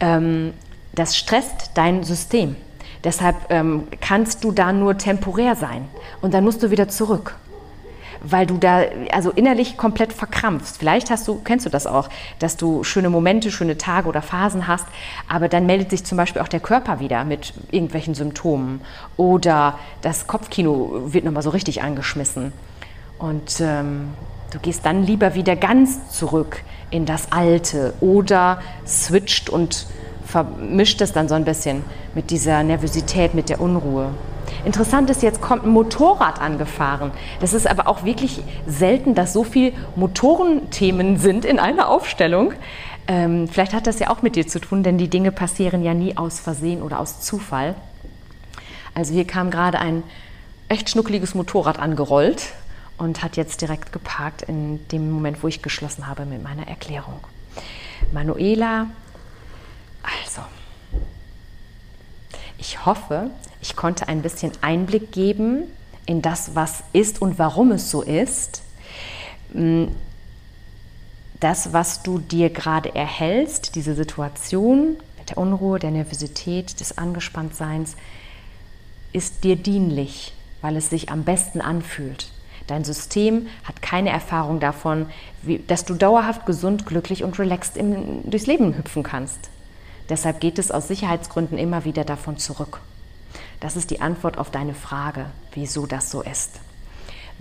ähm, 0.00 0.52
das 0.92 1.16
stresst 1.16 1.72
dein 1.74 2.02
System. 2.02 2.56
Deshalb 3.04 3.36
ähm, 3.48 3.84
kannst 4.00 4.44
du 4.44 4.52
da 4.52 4.72
nur 4.72 4.98
temporär 4.98 5.56
sein 5.56 5.88
und 6.20 6.34
dann 6.34 6.44
musst 6.44 6.62
du 6.62 6.70
wieder 6.70 6.88
zurück 6.88 7.36
weil 8.22 8.46
du 8.46 8.58
da 8.58 8.82
also 9.12 9.30
innerlich 9.30 9.76
komplett 9.76 10.12
verkrampfst. 10.12 10.78
Vielleicht 10.78 11.10
hast 11.10 11.26
du, 11.28 11.40
kennst 11.42 11.66
du 11.66 11.70
das 11.70 11.86
auch, 11.86 12.08
dass 12.38 12.56
du 12.56 12.84
schöne 12.84 13.10
Momente, 13.10 13.50
schöne 13.50 13.78
Tage 13.78 14.08
oder 14.08 14.22
Phasen 14.22 14.66
hast, 14.66 14.86
aber 15.28 15.48
dann 15.48 15.66
meldet 15.66 15.90
sich 15.90 16.04
zum 16.04 16.16
Beispiel 16.16 16.42
auch 16.42 16.48
der 16.48 16.60
Körper 16.60 17.00
wieder 17.00 17.24
mit 17.24 17.52
irgendwelchen 17.70 18.14
Symptomen 18.14 18.80
oder 19.16 19.78
das 20.02 20.26
Kopfkino 20.26 21.12
wird 21.12 21.24
nochmal 21.24 21.42
so 21.42 21.50
richtig 21.50 21.82
angeschmissen. 21.82 22.52
Und 23.18 23.60
ähm, 23.60 24.10
du 24.50 24.58
gehst 24.58 24.86
dann 24.86 25.04
lieber 25.04 25.34
wieder 25.34 25.56
ganz 25.56 26.10
zurück 26.10 26.62
in 26.90 27.06
das 27.06 27.32
Alte 27.32 27.94
oder 28.00 28.60
switcht 28.86 29.50
und 29.50 29.86
vermischt 30.26 31.00
es 31.00 31.12
dann 31.12 31.28
so 31.28 31.34
ein 31.34 31.44
bisschen 31.44 31.84
mit 32.14 32.30
dieser 32.30 32.62
Nervosität, 32.62 33.34
mit 33.34 33.48
der 33.48 33.60
Unruhe. 33.60 34.14
Interessant 34.64 35.08
ist, 35.10 35.22
jetzt 35.22 35.40
kommt 35.40 35.64
ein 35.64 35.70
Motorrad 35.70 36.40
angefahren. 36.40 37.12
Das 37.40 37.54
ist 37.54 37.66
aber 37.66 37.88
auch 37.88 38.04
wirklich 38.04 38.42
selten, 38.66 39.14
dass 39.14 39.32
so 39.32 39.44
viele 39.44 39.72
Motorenthemen 39.96 41.16
sind 41.16 41.44
in 41.44 41.58
einer 41.58 41.88
Aufstellung. 41.88 42.52
Ähm, 43.08 43.48
vielleicht 43.48 43.72
hat 43.72 43.86
das 43.86 43.98
ja 43.98 44.10
auch 44.10 44.22
mit 44.22 44.36
dir 44.36 44.46
zu 44.46 44.60
tun, 44.60 44.82
denn 44.82 44.98
die 44.98 45.08
Dinge 45.08 45.32
passieren 45.32 45.82
ja 45.82 45.94
nie 45.94 46.16
aus 46.16 46.40
Versehen 46.40 46.82
oder 46.82 47.00
aus 47.00 47.20
Zufall. 47.20 47.74
Also 48.94 49.14
hier 49.14 49.26
kam 49.26 49.50
gerade 49.50 49.78
ein 49.78 50.02
echt 50.68 50.90
schnuckeliges 50.90 51.34
Motorrad 51.34 51.78
angerollt 51.78 52.52
und 52.98 53.22
hat 53.22 53.36
jetzt 53.36 53.62
direkt 53.62 53.92
geparkt 53.92 54.42
in 54.42 54.86
dem 54.88 55.10
Moment, 55.10 55.42
wo 55.42 55.48
ich 55.48 55.62
geschlossen 55.62 56.06
habe 56.06 56.26
mit 56.26 56.42
meiner 56.42 56.68
Erklärung. 56.68 57.20
Manuela, 58.12 58.86
also, 60.02 60.42
ich 62.58 62.84
hoffe, 62.84 63.30
ich 63.62 63.76
konnte 63.76 64.08
ein 64.08 64.22
bisschen 64.22 64.52
Einblick 64.60 65.12
geben 65.12 65.64
in 66.06 66.22
das, 66.22 66.54
was 66.54 66.82
ist 66.92 67.20
und 67.20 67.38
warum 67.38 67.72
es 67.72 67.90
so 67.90 68.02
ist. 68.02 68.62
Mm, 69.52 69.86
das, 71.40 71.72
was 71.72 72.02
du 72.02 72.18
dir 72.18 72.50
gerade 72.50 72.94
erhältst, 72.94 73.74
diese 73.74 73.94
Situation 73.94 74.96
mit 75.18 75.30
der 75.30 75.38
Unruhe, 75.38 75.78
der 75.78 75.90
Nervosität, 75.90 76.80
des 76.80 76.98
Angespanntseins, 76.98 77.96
ist 79.12 79.44
dir 79.44 79.56
dienlich, 79.56 80.32
weil 80.60 80.76
es 80.76 80.90
sich 80.90 81.10
am 81.10 81.24
besten 81.24 81.60
anfühlt. 81.60 82.30
Dein 82.66 82.84
System 82.84 83.48
hat 83.64 83.82
keine 83.82 84.10
Erfahrung 84.10 84.60
davon, 84.60 85.06
wie, 85.42 85.58
dass 85.58 85.84
du 85.84 85.94
dauerhaft 85.94 86.46
gesund, 86.46 86.86
glücklich 86.86 87.24
und 87.24 87.38
relaxed 87.38 87.76
im, 87.76 88.30
durchs 88.30 88.46
Leben 88.46 88.76
hüpfen 88.76 89.02
kannst. 89.02 89.50
Deshalb 90.08 90.40
geht 90.40 90.58
es 90.58 90.70
aus 90.70 90.88
Sicherheitsgründen 90.88 91.58
immer 91.58 91.84
wieder 91.84 92.04
davon 92.04 92.36
zurück. 92.36 92.80
Das 93.60 93.76
ist 93.76 93.90
die 93.90 94.00
Antwort 94.00 94.38
auf 94.38 94.50
deine 94.50 94.74
Frage, 94.74 95.26
wieso 95.52 95.86
das 95.86 96.10
so 96.10 96.22
ist. 96.22 96.60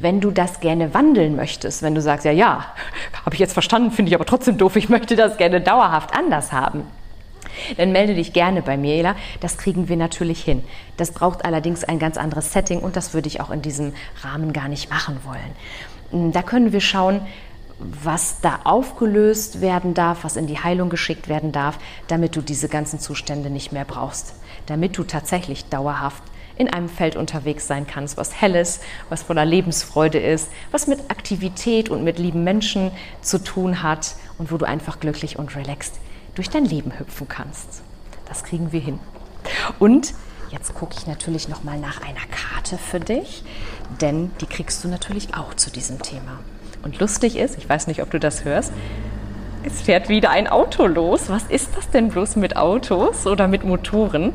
wenn 0.01 0.21
du 0.21 0.31
das 0.31 0.61
gerne 0.61 0.93
wandeln 0.93 1.35
möchtest, 1.35 1.81
wenn 1.81 1.93
du 1.93 2.01
sagst, 2.01 2.25
ja, 2.25 2.31
ja, 2.31 2.65
habe 3.25 3.35
ich 3.35 3.39
jetzt 3.39 3.53
verstanden, 3.53 3.91
finde 3.91 4.09
ich 4.09 4.15
aber 4.15 4.25
trotzdem 4.25 4.57
doof, 4.57 4.77
ich 4.77 4.87
möchte 4.87 5.15
das 5.17 5.35
gerne 5.37 5.59
dauerhaft 5.59 6.15
anders 6.15 6.53
haben, 6.53 6.83
dann 7.77 7.91
melde 7.91 8.15
dich 8.15 8.31
gerne 8.33 8.61
bei 8.61 8.77
mir, 8.77 8.95
Ela. 8.95 9.15
Das 9.41 9.57
kriegen 9.57 9.89
wir 9.89 9.97
natürlich 9.97 10.41
hin. 10.43 10.63
Das 10.97 11.11
braucht 11.11 11.45
allerdings 11.45 11.83
ein 11.83 11.99
ganz 11.99 12.17
anderes 12.17 12.53
Setting 12.53 12.79
und 12.79 12.95
das 12.95 13.13
würde 13.13 13.27
ich 13.27 13.41
auch 13.41 13.49
in 13.49 13.61
diesem 13.61 13.93
Rahmen 14.21 14.53
gar 14.53 14.67
nicht 14.67 14.89
machen 14.89 15.19
wollen. 15.23 16.31
Da 16.31 16.41
können 16.41 16.71
wir 16.71 16.81
schauen, 16.81 17.21
was 17.79 18.41
da 18.41 18.59
aufgelöst 18.65 19.61
werden 19.61 19.93
darf, 19.93 20.23
was 20.23 20.35
in 20.35 20.47
die 20.47 20.59
Heilung 20.59 20.89
geschickt 20.89 21.29
werden 21.29 21.51
darf, 21.51 21.79
damit 22.07 22.35
du 22.35 22.41
diese 22.41 22.67
ganzen 22.67 22.99
Zustände 22.99 23.49
nicht 23.49 23.71
mehr 23.71 23.85
brauchst. 23.85 24.35
Damit 24.65 24.97
du 24.97 25.03
tatsächlich 25.03 25.65
dauerhaft 25.65 26.23
in 26.57 26.69
einem 26.69 26.89
Feld 26.89 27.15
unterwegs 27.15 27.67
sein 27.67 27.87
kannst, 27.87 28.17
was 28.17 28.39
hell 28.39 28.53
ist, 28.53 28.81
was 29.07 29.23
voller 29.23 29.45
Lebensfreude 29.45 30.19
ist, 30.19 30.49
was 30.71 30.87
mit 30.87 31.09
Aktivität 31.09 31.89
und 31.89 32.03
mit 32.03 32.19
lieben 32.19 32.43
Menschen 32.43 32.91
zu 33.21 33.41
tun 33.41 33.81
hat 33.81 34.15
und 34.37 34.51
wo 34.51 34.57
du 34.57 34.65
einfach 34.65 34.99
glücklich 34.99 35.39
und 35.39 35.55
relaxed 35.55 35.95
durch 36.35 36.49
dein 36.49 36.65
Leben 36.65 36.99
hüpfen 36.99 37.29
kannst. 37.29 37.81
Das 38.27 38.43
kriegen 38.43 38.73
wir 38.73 38.81
hin. 38.81 38.99
Und 39.79 40.13
jetzt 40.51 40.73
gucke 40.73 40.95
ich 40.97 41.07
natürlich 41.07 41.47
noch 41.47 41.63
mal 41.63 41.79
nach 41.79 42.01
einer 42.01 42.25
Karte 42.29 42.77
für 42.77 42.99
dich, 42.99 43.43
denn 44.01 44.31
die 44.41 44.45
kriegst 44.45 44.83
du 44.83 44.89
natürlich 44.89 45.35
auch 45.35 45.53
zu 45.53 45.71
diesem 45.71 46.01
Thema. 46.01 46.39
Und 46.83 46.99
lustig 46.99 47.37
ist, 47.37 47.57
ich 47.57 47.67
weiß 47.67 47.87
nicht, 47.87 48.01
ob 48.01 48.11
du 48.11 48.19
das 48.19 48.45
hörst, 48.45 48.71
es 49.63 49.81
fährt 49.81 50.07
wieder 50.07 50.29
ein 50.29 50.47
Auto 50.47 50.85
los. 50.87 51.29
Was 51.29 51.43
ist 51.43 51.75
das 51.75 51.89
denn 51.89 52.09
bloß 52.09 52.37
mit 52.37 52.55
Autos 52.55 53.27
oder 53.27 53.47
mit 53.47 53.65
Motoren? 53.65 54.33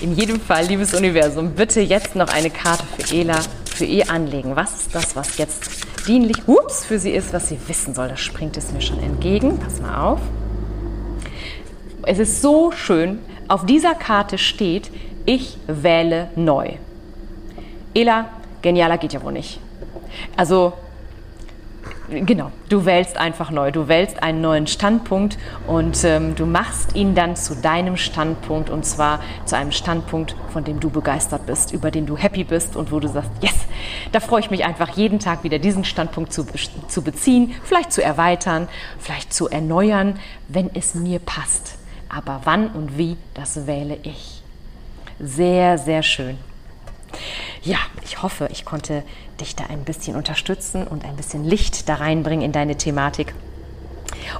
In 0.00 0.14
jedem 0.14 0.40
Fall, 0.40 0.66
liebes 0.66 0.94
Universum, 0.94 1.52
bitte 1.52 1.80
jetzt 1.80 2.14
noch 2.14 2.28
eine 2.28 2.50
Karte 2.50 2.84
für 2.96 3.14
Ela, 3.14 3.40
für 3.64 3.84
ihr 3.84 4.08
anlegen. 4.10 4.54
Was 4.54 4.82
ist 4.82 4.94
das, 4.94 5.16
was 5.16 5.38
jetzt 5.38 5.68
dienlich 6.06 6.46
ups, 6.46 6.84
für 6.84 6.98
sie 6.98 7.10
ist, 7.10 7.32
was 7.32 7.48
sie 7.48 7.58
wissen 7.66 7.94
soll? 7.94 8.08
Da 8.08 8.16
springt 8.16 8.56
es 8.56 8.72
mir 8.72 8.80
schon 8.80 9.02
entgegen. 9.02 9.58
Pass 9.58 9.80
mal 9.80 10.00
auf. 10.00 10.20
Es 12.02 12.20
ist 12.20 12.40
so 12.40 12.70
schön. 12.70 13.18
Auf 13.48 13.66
dieser 13.66 13.94
Karte 13.94 14.38
steht, 14.38 14.90
ich 15.24 15.58
wähle 15.66 16.28
neu. 16.36 16.74
Ela, 17.94 18.26
genialer 18.62 18.98
geht 18.98 19.12
ja 19.12 19.22
wohl 19.22 19.32
nicht. 19.32 19.58
Also 20.36 20.72
Genau, 22.08 22.52
du 22.68 22.84
wählst 22.84 23.16
einfach 23.16 23.50
neu. 23.50 23.72
Du 23.72 23.88
wählst 23.88 24.22
einen 24.22 24.40
neuen 24.40 24.68
Standpunkt 24.68 25.38
und 25.66 26.04
ähm, 26.04 26.36
du 26.36 26.46
machst 26.46 26.94
ihn 26.94 27.16
dann 27.16 27.34
zu 27.34 27.56
deinem 27.56 27.96
Standpunkt 27.96 28.70
und 28.70 28.84
zwar 28.86 29.20
zu 29.44 29.56
einem 29.56 29.72
Standpunkt, 29.72 30.36
von 30.52 30.62
dem 30.62 30.78
du 30.78 30.88
begeistert 30.88 31.46
bist, 31.46 31.72
über 31.72 31.90
den 31.90 32.06
du 32.06 32.16
happy 32.16 32.44
bist 32.44 32.76
und 32.76 32.92
wo 32.92 33.00
du 33.00 33.08
sagst, 33.08 33.30
yes, 33.40 33.54
da 34.12 34.20
freue 34.20 34.40
ich 34.40 34.50
mich 34.50 34.64
einfach 34.64 34.90
jeden 34.90 35.18
Tag 35.18 35.42
wieder 35.42 35.58
diesen 35.58 35.84
Standpunkt 35.84 36.32
zu, 36.32 36.46
zu 36.86 37.02
beziehen, 37.02 37.54
vielleicht 37.64 37.92
zu 37.92 38.04
erweitern, 38.04 38.68
vielleicht 39.00 39.34
zu 39.34 39.48
erneuern, 39.48 40.20
wenn 40.46 40.70
es 40.74 40.94
mir 40.94 41.18
passt. 41.18 41.76
Aber 42.08 42.42
wann 42.44 42.68
und 42.68 42.96
wie, 42.98 43.16
das 43.34 43.66
wähle 43.66 43.98
ich. 44.04 44.42
Sehr, 45.18 45.76
sehr 45.76 46.04
schön. 46.04 46.38
Ja, 47.66 47.78
ich 48.04 48.22
hoffe, 48.22 48.48
ich 48.52 48.64
konnte 48.64 49.02
dich 49.40 49.56
da 49.56 49.64
ein 49.64 49.82
bisschen 49.82 50.14
unterstützen 50.14 50.86
und 50.86 51.04
ein 51.04 51.16
bisschen 51.16 51.42
Licht 51.42 51.88
da 51.88 51.96
reinbringen 51.96 52.44
in 52.44 52.52
deine 52.52 52.76
Thematik. 52.76 53.34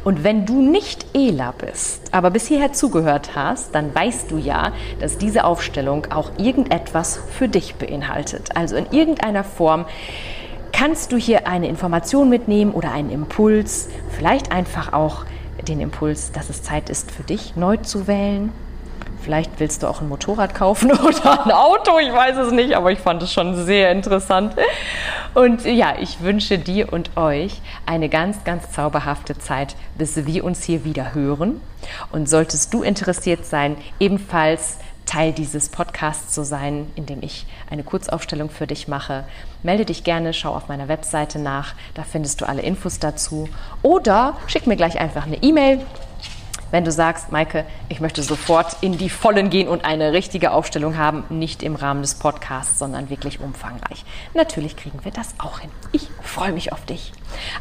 Und 0.04 0.22
wenn 0.22 0.46
du 0.46 0.62
nicht 0.62 1.06
Ela 1.12 1.50
bist, 1.50 2.14
aber 2.14 2.30
bis 2.30 2.46
hierher 2.46 2.72
zugehört 2.72 3.34
hast, 3.34 3.74
dann 3.74 3.92
weißt 3.92 4.30
du 4.30 4.38
ja, 4.38 4.72
dass 5.00 5.18
diese 5.18 5.42
Aufstellung 5.42 6.06
auch 6.12 6.38
irgendetwas 6.38 7.18
für 7.36 7.48
dich 7.48 7.74
beinhaltet. 7.74 8.54
Also 8.54 8.76
in 8.76 8.86
irgendeiner 8.92 9.42
Form 9.42 9.86
kannst 10.70 11.10
du 11.10 11.16
hier 11.16 11.48
eine 11.48 11.66
Information 11.66 12.28
mitnehmen 12.28 12.70
oder 12.70 12.92
einen 12.92 13.10
Impuls, 13.10 13.88
vielleicht 14.10 14.52
einfach 14.52 14.92
auch 14.92 15.24
den 15.66 15.80
Impuls, 15.80 16.30
dass 16.30 16.48
es 16.48 16.62
Zeit 16.62 16.90
ist 16.90 17.10
für 17.10 17.24
dich 17.24 17.56
neu 17.56 17.76
zu 17.78 18.06
wählen, 18.06 18.52
Vielleicht 19.26 19.58
willst 19.58 19.82
du 19.82 19.88
auch 19.88 20.00
ein 20.00 20.08
Motorrad 20.08 20.54
kaufen 20.54 20.92
oder 21.04 21.44
ein 21.44 21.50
Auto, 21.50 21.98
ich 21.98 22.12
weiß 22.12 22.36
es 22.36 22.52
nicht, 22.52 22.76
aber 22.76 22.92
ich 22.92 23.00
fand 23.00 23.20
es 23.24 23.32
schon 23.32 23.56
sehr 23.56 23.90
interessant. 23.90 24.54
Und 25.34 25.64
ja, 25.64 25.96
ich 25.98 26.20
wünsche 26.20 26.60
dir 26.60 26.92
und 26.92 27.16
euch 27.16 27.60
eine 27.86 28.08
ganz, 28.08 28.44
ganz 28.44 28.70
zauberhafte 28.70 29.36
Zeit, 29.36 29.74
bis 29.98 30.26
wir 30.26 30.44
uns 30.44 30.62
hier 30.62 30.84
wieder 30.84 31.12
hören. 31.12 31.60
Und 32.12 32.28
solltest 32.28 32.72
du 32.72 32.84
interessiert 32.84 33.44
sein, 33.44 33.76
ebenfalls 33.98 34.78
Teil 35.06 35.32
dieses 35.32 35.70
Podcasts 35.70 36.32
zu 36.32 36.44
sein, 36.44 36.86
in 36.94 37.06
dem 37.06 37.20
ich 37.20 37.46
eine 37.68 37.82
Kurzaufstellung 37.82 38.48
für 38.48 38.68
dich 38.68 38.86
mache, 38.86 39.24
melde 39.64 39.86
dich 39.86 40.04
gerne, 40.04 40.34
schau 40.34 40.54
auf 40.54 40.68
meiner 40.68 40.86
Webseite 40.86 41.40
nach, 41.40 41.74
da 41.94 42.04
findest 42.04 42.40
du 42.40 42.48
alle 42.48 42.62
Infos 42.62 43.00
dazu. 43.00 43.48
Oder 43.82 44.36
schick 44.46 44.68
mir 44.68 44.76
gleich 44.76 45.00
einfach 45.00 45.26
eine 45.26 45.42
E-Mail 45.42 45.80
wenn 46.70 46.84
du 46.84 46.92
sagst, 46.92 47.32
Maike, 47.32 47.64
ich 47.88 48.00
möchte 48.00 48.22
sofort 48.22 48.76
in 48.80 48.98
die 48.98 49.10
Vollen 49.10 49.50
gehen 49.50 49.68
und 49.68 49.84
eine 49.84 50.12
richtige 50.12 50.50
Aufstellung 50.50 50.96
haben, 50.96 51.24
nicht 51.28 51.62
im 51.62 51.74
Rahmen 51.74 52.02
des 52.02 52.16
Podcasts, 52.16 52.78
sondern 52.78 53.10
wirklich 53.10 53.40
umfangreich. 53.40 54.04
Natürlich 54.34 54.76
kriegen 54.76 55.04
wir 55.04 55.12
das 55.12 55.34
auch 55.38 55.60
hin. 55.60 55.70
Ich 55.92 56.08
freue 56.22 56.52
mich 56.52 56.72
auf 56.72 56.84
dich. 56.84 57.12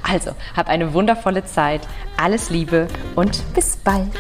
Also, 0.04 0.32
hab 0.56 0.68
eine 0.68 0.94
wundervolle 0.94 1.46
Zeit, 1.46 1.82
alles 2.18 2.50
Liebe 2.50 2.88
und 3.16 3.54
bis 3.54 3.78
bald. 3.78 4.12